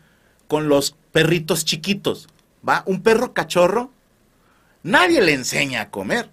con 0.48 0.68
los 0.68 0.96
perritos 1.12 1.64
chiquitos. 1.64 2.28
¿Va? 2.66 2.82
Un 2.86 3.02
perro 3.02 3.34
cachorro, 3.34 3.90
nadie 4.84 5.20
le 5.20 5.32
enseña 5.32 5.80
a 5.80 5.90
comer. 5.90 6.30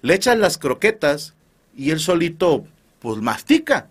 Le 0.00 0.14
echan 0.14 0.40
las 0.40 0.56
croquetas 0.56 1.34
y 1.76 1.90
él 1.90 2.00
solito 2.00 2.64
pues 3.00 3.18
mastica. 3.18 3.88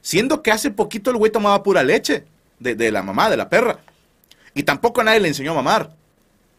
Siendo 0.00 0.42
que 0.42 0.52
hace 0.52 0.70
poquito 0.70 1.10
el 1.10 1.18
güey 1.18 1.30
tomaba 1.30 1.62
pura 1.62 1.82
leche 1.82 2.24
de, 2.58 2.74
de 2.74 2.90
la 2.90 3.02
mamá, 3.02 3.28
de 3.28 3.36
la 3.36 3.50
perra. 3.50 3.80
Y 4.54 4.62
tampoco 4.62 5.02
nadie 5.04 5.20
le 5.20 5.28
enseñó 5.28 5.52
a 5.52 5.56
mamar. 5.56 5.94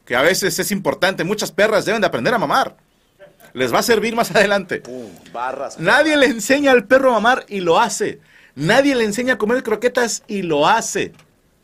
Que 0.05 0.15
a 0.15 0.21
veces 0.21 0.59
es 0.59 0.71
importante. 0.71 1.23
Muchas 1.23 1.51
perras 1.51 1.85
deben 1.85 2.01
de 2.01 2.07
aprender 2.07 2.33
a 2.33 2.37
mamar. 2.37 2.77
Les 3.53 3.73
va 3.73 3.79
a 3.79 3.83
servir 3.83 4.15
más 4.15 4.29
adelante. 4.35 4.83
Nadie 5.79 6.15
le 6.17 6.27
enseña 6.27 6.71
al 6.71 6.85
perro 6.85 7.09
a 7.09 7.13
mamar 7.13 7.45
y 7.47 7.61
lo 7.61 7.79
hace. 7.79 8.19
Nadie 8.55 8.95
le 8.95 9.03
enseña 9.03 9.33
a 9.33 9.37
comer 9.37 9.63
croquetas 9.63 10.23
y 10.27 10.41
lo 10.41 10.67
hace. 10.67 11.13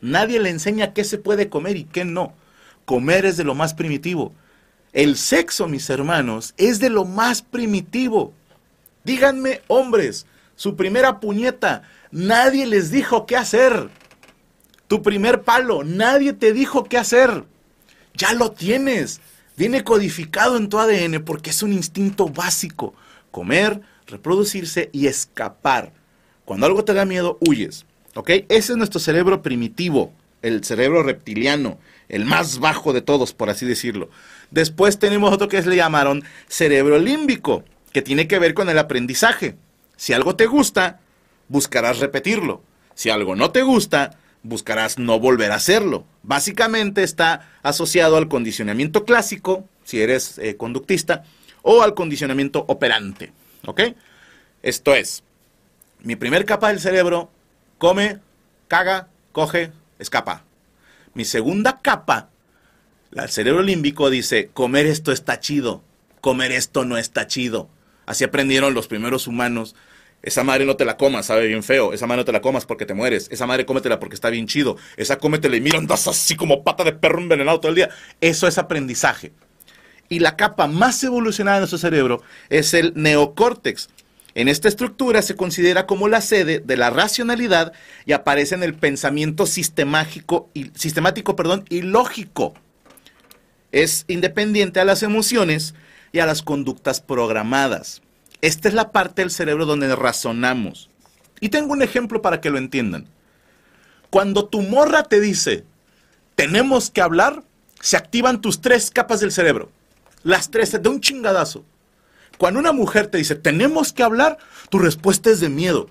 Nadie 0.02 0.40
le 0.40 0.50
enseña 0.50 0.94
qué 0.94 1.04
se 1.04 1.18
puede 1.18 1.50
comer 1.50 1.78
y 1.78 1.86
qué 1.86 2.06
no. 2.06 2.34
Comer 2.86 3.26
es 3.26 3.38
de 3.38 3.44
lo 3.44 3.56
más 3.56 3.74
primitivo. 3.74 4.34
El 4.94 5.18
sexo, 5.18 5.68
mis 5.68 5.90
hermanos, 5.90 6.54
es 6.58 6.80
de 6.80 6.92
lo 6.92 7.04
más 7.04 7.42
primitivo. 7.42 8.32
Díganme, 9.04 9.62
hombres, 9.68 10.28
su 10.56 10.76
primera 10.76 11.20
puñeta, 11.20 11.82
nadie 12.12 12.68
les 12.68 12.92
dijo 12.92 13.26
qué 13.26 13.36
hacer. 13.36 13.90
Tu 14.88 15.02
primer 15.02 15.42
palo, 15.42 15.84
nadie 15.84 16.34
te 16.34 16.54
dijo 16.54 16.84
qué 16.84 17.00
hacer. 17.00 17.44
Ya 18.14 18.34
lo 18.34 18.52
tienes. 18.52 19.20
Viene 19.58 19.84
codificado 19.84 20.58
en 20.58 20.70
tu 20.70 20.78
ADN 20.78 21.24
porque 21.24 21.50
es 21.50 21.64
un 21.64 21.74
instinto 21.74 22.30
básico. 22.30 22.94
Comer, 23.32 23.82
reproducirse 24.06 24.92
y 24.94 25.08
escapar. 25.08 25.92
Cuando 26.46 26.68
algo 26.68 26.86
te 26.86 26.94
da 26.94 27.06
miedo, 27.06 27.40
huyes. 27.42 27.88
¿Ok? 28.14 28.30
Ese 28.48 28.74
es 28.74 28.78
nuestro 28.78 29.00
cerebro 29.00 29.42
primitivo, 29.42 30.14
el 30.44 30.64
cerebro 30.64 31.02
reptiliano, 31.02 31.80
el 32.10 32.26
más 32.26 32.60
bajo 32.60 32.94
de 32.94 33.02
todos, 33.02 33.34
por 33.34 33.50
así 33.50 33.66
decirlo. 33.66 34.10
Después 34.52 35.00
tenemos 35.00 35.34
otro 35.34 35.48
que 35.48 35.62
le 35.62 35.76
llamaron 35.76 36.24
cerebro 36.48 37.00
límbico, 37.00 37.64
que 37.92 38.04
tiene 38.04 38.28
que 38.28 38.38
ver 38.38 38.54
con 38.54 38.70
el 38.70 38.78
aprendizaje. 38.78 39.56
Si 39.98 40.14
algo 40.14 40.36
te 40.36 40.46
gusta, 40.46 41.00
buscarás 41.48 42.00
repetirlo. 42.00 42.62
Si 42.94 43.10
algo 43.10 43.36
no 43.36 43.52
te 43.52 43.64
gusta, 43.64 44.20
buscarás 44.44 45.00
no 45.00 45.20
volver 45.20 45.52
a 45.52 45.56
hacerlo. 45.56 46.06
Básicamente 46.22 47.04
está 47.04 47.50
asociado 47.64 48.18
al 48.18 48.28
condicionamiento 48.28 49.06
clásico, 49.06 49.68
si 49.84 50.02
eres 50.02 50.38
eh, 50.38 50.58
conductista, 50.58 51.24
o 51.62 51.82
al 51.82 51.96
condicionamiento 51.96 52.66
operante. 52.68 53.32
¿Ok? 53.66 53.82
Esto 54.62 54.94
es, 54.94 55.24
mi 56.02 56.16
primer 56.16 56.46
capa 56.46 56.70
del 56.70 56.80
cerebro 56.80 57.32
come, 57.78 58.20
caga, 58.68 59.08
coge, 59.32 59.72
escapa. 60.04 60.44
Mi 61.14 61.26
segunda 61.26 61.82
capa, 61.82 62.30
el 63.12 63.30
cerebro 63.30 63.64
límbico 63.64 64.10
dice, 64.10 64.50
comer 64.54 64.86
esto 64.86 65.12
está 65.12 65.40
chido, 65.40 65.84
comer 66.22 66.52
esto 66.52 66.86
no 66.86 66.98
está 66.98 67.28
chido. 67.28 67.70
Así 68.06 68.24
aprendieron 68.24 68.74
los 68.74 68.88
primeros 68.88 69.28
humanos 69.28 69.76
esa 70.24 70.46
madre 70.46 70.66
no 70.66 70.78
te 70.78 70.86
la 70.86 70.96
comas, 70.96 71.26
sabe 71.26 71.48
bien 71.48 71.64
feo. 71.64 71.92
Esa 71.92 72.08
madre 72.08 72.22
no 72.22 72.26
te 72.26 72.32
la 72.32 72.42
comas 72.42 72.66
porque 72.66 72.86
te 72.86 72.94
mueres. 72.94 73.28
Esa 73.30 73.46
madre 73.46 73.66
cómetela 73.66 74.00
porque 74.00 74.16
está 74.16 74.30
bien 74.30 74.48
chido. 74.48 74.78
Esa 74.96 75.18
cómetela 75.18 75.58
y 75.58 75.62
mira, 75.62 75.78
andas 75.78 76.08
así 76.08 76.36
como 76.38 76.64
pata 76.64 76.86
de 76.86 76.94
perro 76.94 77.20
envenenado 77.20 77.60
todo 77.60 77.70
el 77.70 77.76
día. 77.76 77.90
Eso 78.22 78.48
es 78.48 78.58
aprendizaje. 78.58 79.34
Y 80.08 80.20
la 80.20 80.38
capa 80.38 80.68
más 80.68 81.04
evolucionada 81.04 81.58
de 81.58 81.62
nuestro 81.62 81.78
cerebro 81.78 82.24
es 82.50 82.74
el 82.74 82.94
neocórtex. 82.96 83.90
En 84.36 84.48
esta 84.48 84.68
estructura 84.68 85.22
se 85.22 85.36
considera 85.36 85.86
como 85.86 86.08
la 86.08 86.22
sede 86.22 86.60
de 86.60 86.78
la 86.78 86.90
racionalidad 86.90 87.74
y 88.06 88.14
aparece 88.14 88.56
en 88.56 88.64
el 88.64 88.74
pensamiento 88.74 89.46
sistemático 89.46 90.50
y, 90.54 90.72
sistemático 90.76 91.36
y 91.70 91.82
lógico. 91.82 92.54
Es 93.72 94.06
independiente 94.08 94.80
a 94.80 94.86
las 94.86 95.04
emociones 95.04 95.76
y 96.12 96.20
a 96.20 96.26
las 96.26 96.42
conductas 96.42 97.00
programadas. 97.02 98.02
Esta 98.42 98.68
es 98.68 98.74
la 98.74 98.92
parte 98.92 99.22
del 99.22 99.32
cerebro 99.32 99.66
donde 99.66 99.96
razonamos. 99.96 100.90
Y 101.40 101.50
tengo 101.50 101.74
un 101.74 101.82
ejemplo 101.82 102.22
para 102.22 102.42
que 102.42 102.50
lo 102.50 102.58
entiendan. 102.58 103.08
Cuando 104.10 104.46
tu 104.46 104.62
morra 104.62 105.04
te 105.04 105.20
dice, 105.20 105.64
tenemos 106.36 106.90
que 106.90 107.02
hablar, 107.02 107.44
se 107.82 107.98
activan 107.98 108.42
tus 108.42 108.62
tres 108.62 108.92
capas 108.92 109.20
del 109.20 109.32
cerebro. 109.32 109.72
Las 110.24 110.50
tres, 110.52 110.72
de 110.72 110.90
un 110.90 111.02
chingadazo. 111.02 111.66
Cuando 112.38 112.60
una 112.60 112.72
mujer 112.72 113.08
te 113.08 113.18
dice, 113.18 113.36
tenemos 113.36 113.94
que 113.94 114.04
hablar, 114.04 114.38
tu 114.70 114.80
respuesta 114.80 115.30
es 115.30 115.40
de 115.40 115.50
miedo. 115.50 115.90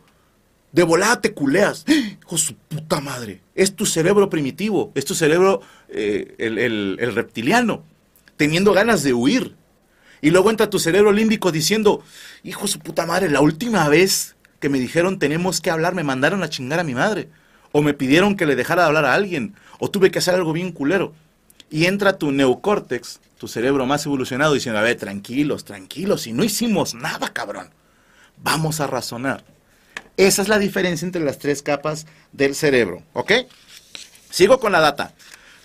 De 0.73 0.83
volada 0.83 1.21
te 1.21 1.35
culeas. 1.35 1.85
¡Ah! 1.89 1.93
¡Hijo 1.93 2.39
su 2.39 2.55
puta 2.55 3.01
madre! 3.01 3.43
Es 3.55 3.77
tu 3.77 3.87
cerebro 3.87 4.31
primitivo, 4.31 4.91
es 4.95 5.05
tu 5.05 5.15
cerebro, 5.15 5.61
eh, 5.89 6.35
el, 6.39 7.15
reptiliano, 7.15 7.85
teniendo 8.37 8.73
ganas 8.73 9.03
de 9.03 9.13
huir. 9.13 9.55
Y 10.23 10.31
luego 10.31 10.51
entra 10.51 10.71
tu 10.71 10.79
cerebro 10.79 11.13
límbico 11.13 11.53
diciendo, 11.53 12.03
hijo 12.43 12.67
su 12.67 12.79
puta 12.79 13.07
madre, 13.07 13.29
la 13.29 13.41
última 13.41 13.89
vez 13.89 14.37
que 14.61 14.69
me 14.69 14.79
dijeron 14.79 15.19
tenemos 15.19 15.61
que 15.61 15.71
hablar, 15.71 15.95
me 15.95 16.05
mandaron 16.05 16.43
a 16.43 16.49
chingar 16.49 16.81
a 16.81 16.85
mi 16.85 16.95
madre. 16.95 17.29
O 17.73 17.83
me 17.83 17.95
pidieron 17.95 18.37
que 18.37 18.47
le 18.47 18.57
dejara 18.57 18.83
de 18.83 18.89
hablar 18.89 19.05
a 19.05 19.15
alguien. 19.15 19.55
O 19.79 19.91
tuve 19.91 20.11
que 20.11 20.19
hacer 20.21 20.35
algo 20.35 20.53
bien 20.53 20.73
culero. 20.73 21.15
Y 21.71 21.87
entra 21.87 22.19
tu 22.19 22.31
neocórtex, 22.33 23.21
tu 23.43 23.49
cerebro 23.49 23.87
más 23.87 24.07
evolucionado, 24.07 24.55
diciendo, 24.55 24.79
a 24.79 24.85
ver, 24.85 24.97
tranquilos, 24.97 25.65
tranquilos, 25.65 26.29
y 26.29 26.33
no 26.33 26.45
hicimos 26.45 26.95
nada, 26.95 27.33
cabrón. 27.33 27.71
Vamos 28.37 28.79
a 28.79 28.87
razonar. 28.87 29.43
Esa 30.17 30.43
es 30.43 30.49
la 30.49 30.61
diferencia 30.61 31.05
entre 31.05 31.25
las 31.25 31.41
tres 31.41 31.61
capas 31.61 32.07
del 32.31 32.55
cerebro, 32.55 33.03
¿ok? 33.15 33.33
Sigo 34.31 34.61
con 34.61 34.71
la 34.71 34.79
data. 34.79 35.13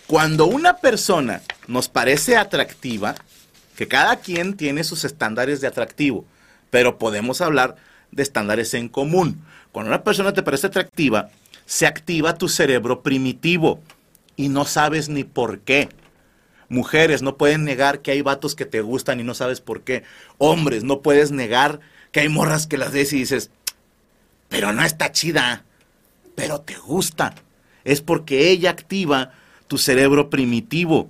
Cuando 0.08 0.48
una 0.48 0.78
persona 0.78 1.44
nos 1.68 1.88
parece 1.88 2.36
atractiva, 2.36 3.14
que 3.76 3.88
cada 3.88 4.16
quien 4.16 4.58
tiene 4.58 4.84
sus 4.84 5.06
estándares 5.06 5.62
de 5.62 5.68
atractivo, 5.68 6.26
pero 6.72 6.98
podemos 6.98 7.42
hablar 7.42 7.76
de 8.10 8.24
estándares 8.24 8.74
en 8.74 8.90
común. 8.90 9.46
Cuando 9.72 9.92
una 9.92 10.04
persona 10.04 10.34
te 10.34 10.42
parece 10.42 10.66
atractiva, 10.66 11.30
se 11.68 11.86
activa 11.86 12.40
tu 12.40 12.50
cerebro 12.50 13.04
primitivo 13.04 13.84
y 14.36 14.50
no 14.50 14.66
sabes 14.66 15.10
ni 15.10 15.24
por 15.24 15.60
qué. 15.60 15.90
Mujeres, 16.70 17.22
no 17.22 17.38
pueden 17.38 17.64
negar 17.64 18.02
que 18.02 18.12
hay 18.12 18.22
vatos 18.22 18.56
que 18.56 18.66
te 18.66 18.82
gustan 18.82 19.20
y 19.20 19.24
no 19.24 19.34
sabes 19.34 19.62
por 19.62 19.82
qué. 19.82 20.04
Hombres, 20.38 20.84
no 20.84 21.02
puedes 21.02 21.32
negar 21.32 21.80
que 22.12 22.22
hay 22.22 22.30
morras 22.30 22.68
que 22.68 22.78
las 22.78 22.92
ves 22.92 23.14
y 23.14 23.20
dices, 23.20 23.52
pero 24.50 24.74
no 24.74 24.84
está 24.84 25.12
chida, 25.12 25.64
pero 26.36 26.62
te 26.62 26.76
gusta. 26.76 27.36
Es 27.84 28.02
porque 28.02 28.50
ella 28.50 28.72
activa 28.72 29.32
tu 29.68 29.78
cerebro 29.78 30.30
primitivo 30.30 31.10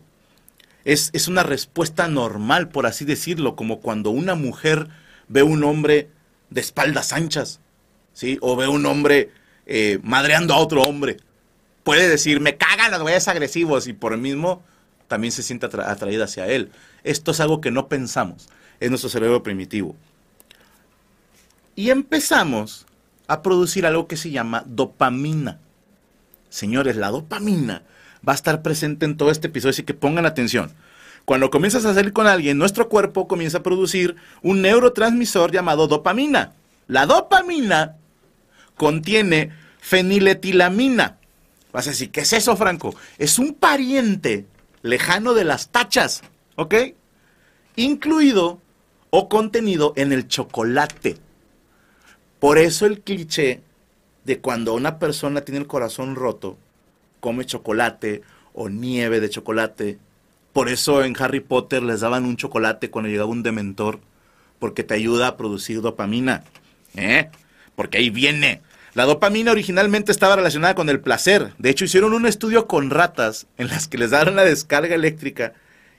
es, 0.87 1.27
una 1.27 1.43
respuesta 1.43 2.07
normal, 2.07 2.69
por 2.69 2.85
así 2.85 3.03
decirlo, 3.03 3.57
como 3.57 3.81
cuando 3.81 4.09
una 4.09 4.35
mujer 4.35 4.87
ve 5.27 5.43
un 5.43 5.65
hombre 5.65 6.09
de 6.49 6.61
espaldas 6.61 7.11
anchas, 7.11 7.59
¿sí? 8.13 8.37
O 8.39 8.55
ve 8.55 8.69
un 8.69 8.85
hombre 8.85 9.31
eh, 9.65 9.99
madreando 10.01 10.53
a 10.53 10.59
otro 10.59 10.81
hombre. 10.83 11.17
Puede 11.83 12.07
decir, 12.07 12.39
me 12.39 12.55
cagan 12.55 12.91
las 12.91 13.01
güeyes 13.01 13.27
agresivos 13.27 13.87
y 13.87 13.93
por 13.93 14.13
el 14.13 14.19
mismo 14.19 14.63
también 15.07 15.31
se 15.31 15.43
siente 15.43 15.65
atraída 15.65 16.25
hacia 16.25 16.47
él. 16.47 16.71
Esto 17.03 17.31
es 17.31 17.39
algo 17.39 17.61
que 17.61 17.71
no 17.71 17.87
pensamos, 17.87 18.49
es 18.79 18.89
nuestro 18.89 19.09
cerebro 19.09 19.43
primitivo. 19.43 19.95
Y 21.75 21.89
empezamos 21.89 22.85
a 23.27 23.41
producir 23.41 23.85
algo 23.85 24.07
que 24.07 24.17
se 24.17 24.31
llama 24.31 24.63
dopamina. 24.65 25.59
Señores, 26.49 26.95
la 26.95 27.09
dopamina 27.09 27.83
va 28.27 28.33
a 28.33 28.35
estar 28.35 28.61
presente 28.61 29.05
en 29.05 29.17
todo 29.17 29.31
este 29.31 29.47
episodio, 29.47 29.71
así 29.71 29.83
que 29.83 29.93
pongan 29.93 30.25
atención. 30.25 30.71
Cuando 31.25 31.49
comienzas 31.49 31.85
a 31.85 31.93
salir 31.93 32.13
con 32.13 32.25
alguien, 32.25 32.57
nuestro 32.57 32.87
cuerpo 32.87 33.27
comienza 33.27 33.59
a 33.59 33.63
producir 33.63 34.15
un 34.41 34.61
neurotransmisor 34.61 35.51
llamado 35.51 35.87
dopamina. 35.87 36.53
La 36.87 37.05
dopamina 37.05 37.97
contiene 38.77 39.51
feniletilamina. 39.81 41.17
Vas 41.73 41.87
a 41.87 41.89
decir, 41.89 42.11
¿qué 42.11 42.21
es 42.21 42.31
eso, 42.31 42.55
Franco? 42.55 42.95
Es 43.17 43.39
un 43.39 43.53
pariente 43.53 44.45
lejano 44.81 45.33
de 45.33 45.43
las 45.43 45.69
tachas, 45.69 46.21
¿ok? 46.55 46.75
Incluido 47.75 48.59
o 49.09 49.29
contenido 49.29 49.93
en 49.95 50.11
el 50.11 50.27
chocolate. 50.27 51.17
Por 52.39 52.57
eso 52.57 52.85
el 52.85 53.01
cliché 53.01 53.61
de 54.25 54.39
cuando 54.39 54.73
una 54.73 54.99
persona 54.99 55.41
tiene 55.41 55.59
el 55.59 55.67
corazón 55.67 56.15
roto, 56.15 56.57
come 57.19 57.45
chocolate 57.45 58.21
o 58.53 58.69
nieve 58.69 59.19
de 59.19 59.29
chocolate. 59.29 59.99
Por 60.53 60.69
eso 60.69 61.03
en 61.03 61.15
Harry 61.19 61.39
Potter 61.39 61.83
les 61.83 62.01
daban 62.01 62.25
un 62.25 62.37
chocolate 62.37 62.89
cuando 62.89 63.09
llegaba 63.09 63.29
un 63.29 63.43
dementor, 63.43 63.99
porque 64.59 64.83
te 64.83 64.95
ayuda 64.95 65.27
a 65.27 65.37
producir 65.37 65.81
dopamina. 65.81 66.43
¿Eh? 66.95 67.29
Porque 67.75 67.99
ahí 67.99 68.09
viene. 68.09 68.61
La 68.97 69.05
dopamina 69.05 69.51
originalmente 69.51 70.11
estaba 70.11 70.37
relacionada 70.37 70.73
con 70.73 70.89
el 70.89 70.99
placer. 70.99 71.53
De 71.59 71.69
hecho, 71.69 71.85
hicieron 71.85 72.13
un 72.13 72.25
estudio 72.25 72.65
con 72.65 72.89
ratas 72.89 73.45
en 73.55 73.67
las 73.67 73.87
que 73.87 73.99
les 73.99 74.09
daban 74.09 74.35
la 74.35 74.43
descarga 74.43 74.95
eléctrica 74.95 75.53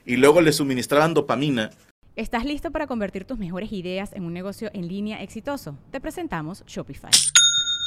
y 0.04 0.16
luego 0.16 0.40
les 0.40 0.56
suministraban 0.56 1.14
dopamina. 1.14 1.70
¿Estás 2.16 2.44
listo 2.44 2.72
para 2.72 2.88
convertir 2.88 3.24
tus 3.24 3.38
mejores 3.38 3.70
ideas 3.70 4.12
en 4.14 4.24
un 4.24 4.32
negocio 4.32 4.68
en 4.74 4.88
línea 4.88 5.22
exitoso? 5.22 5.78
Te 5.92 6.00
presentamos 6.00 6.64
Shopify. 6.66 7.12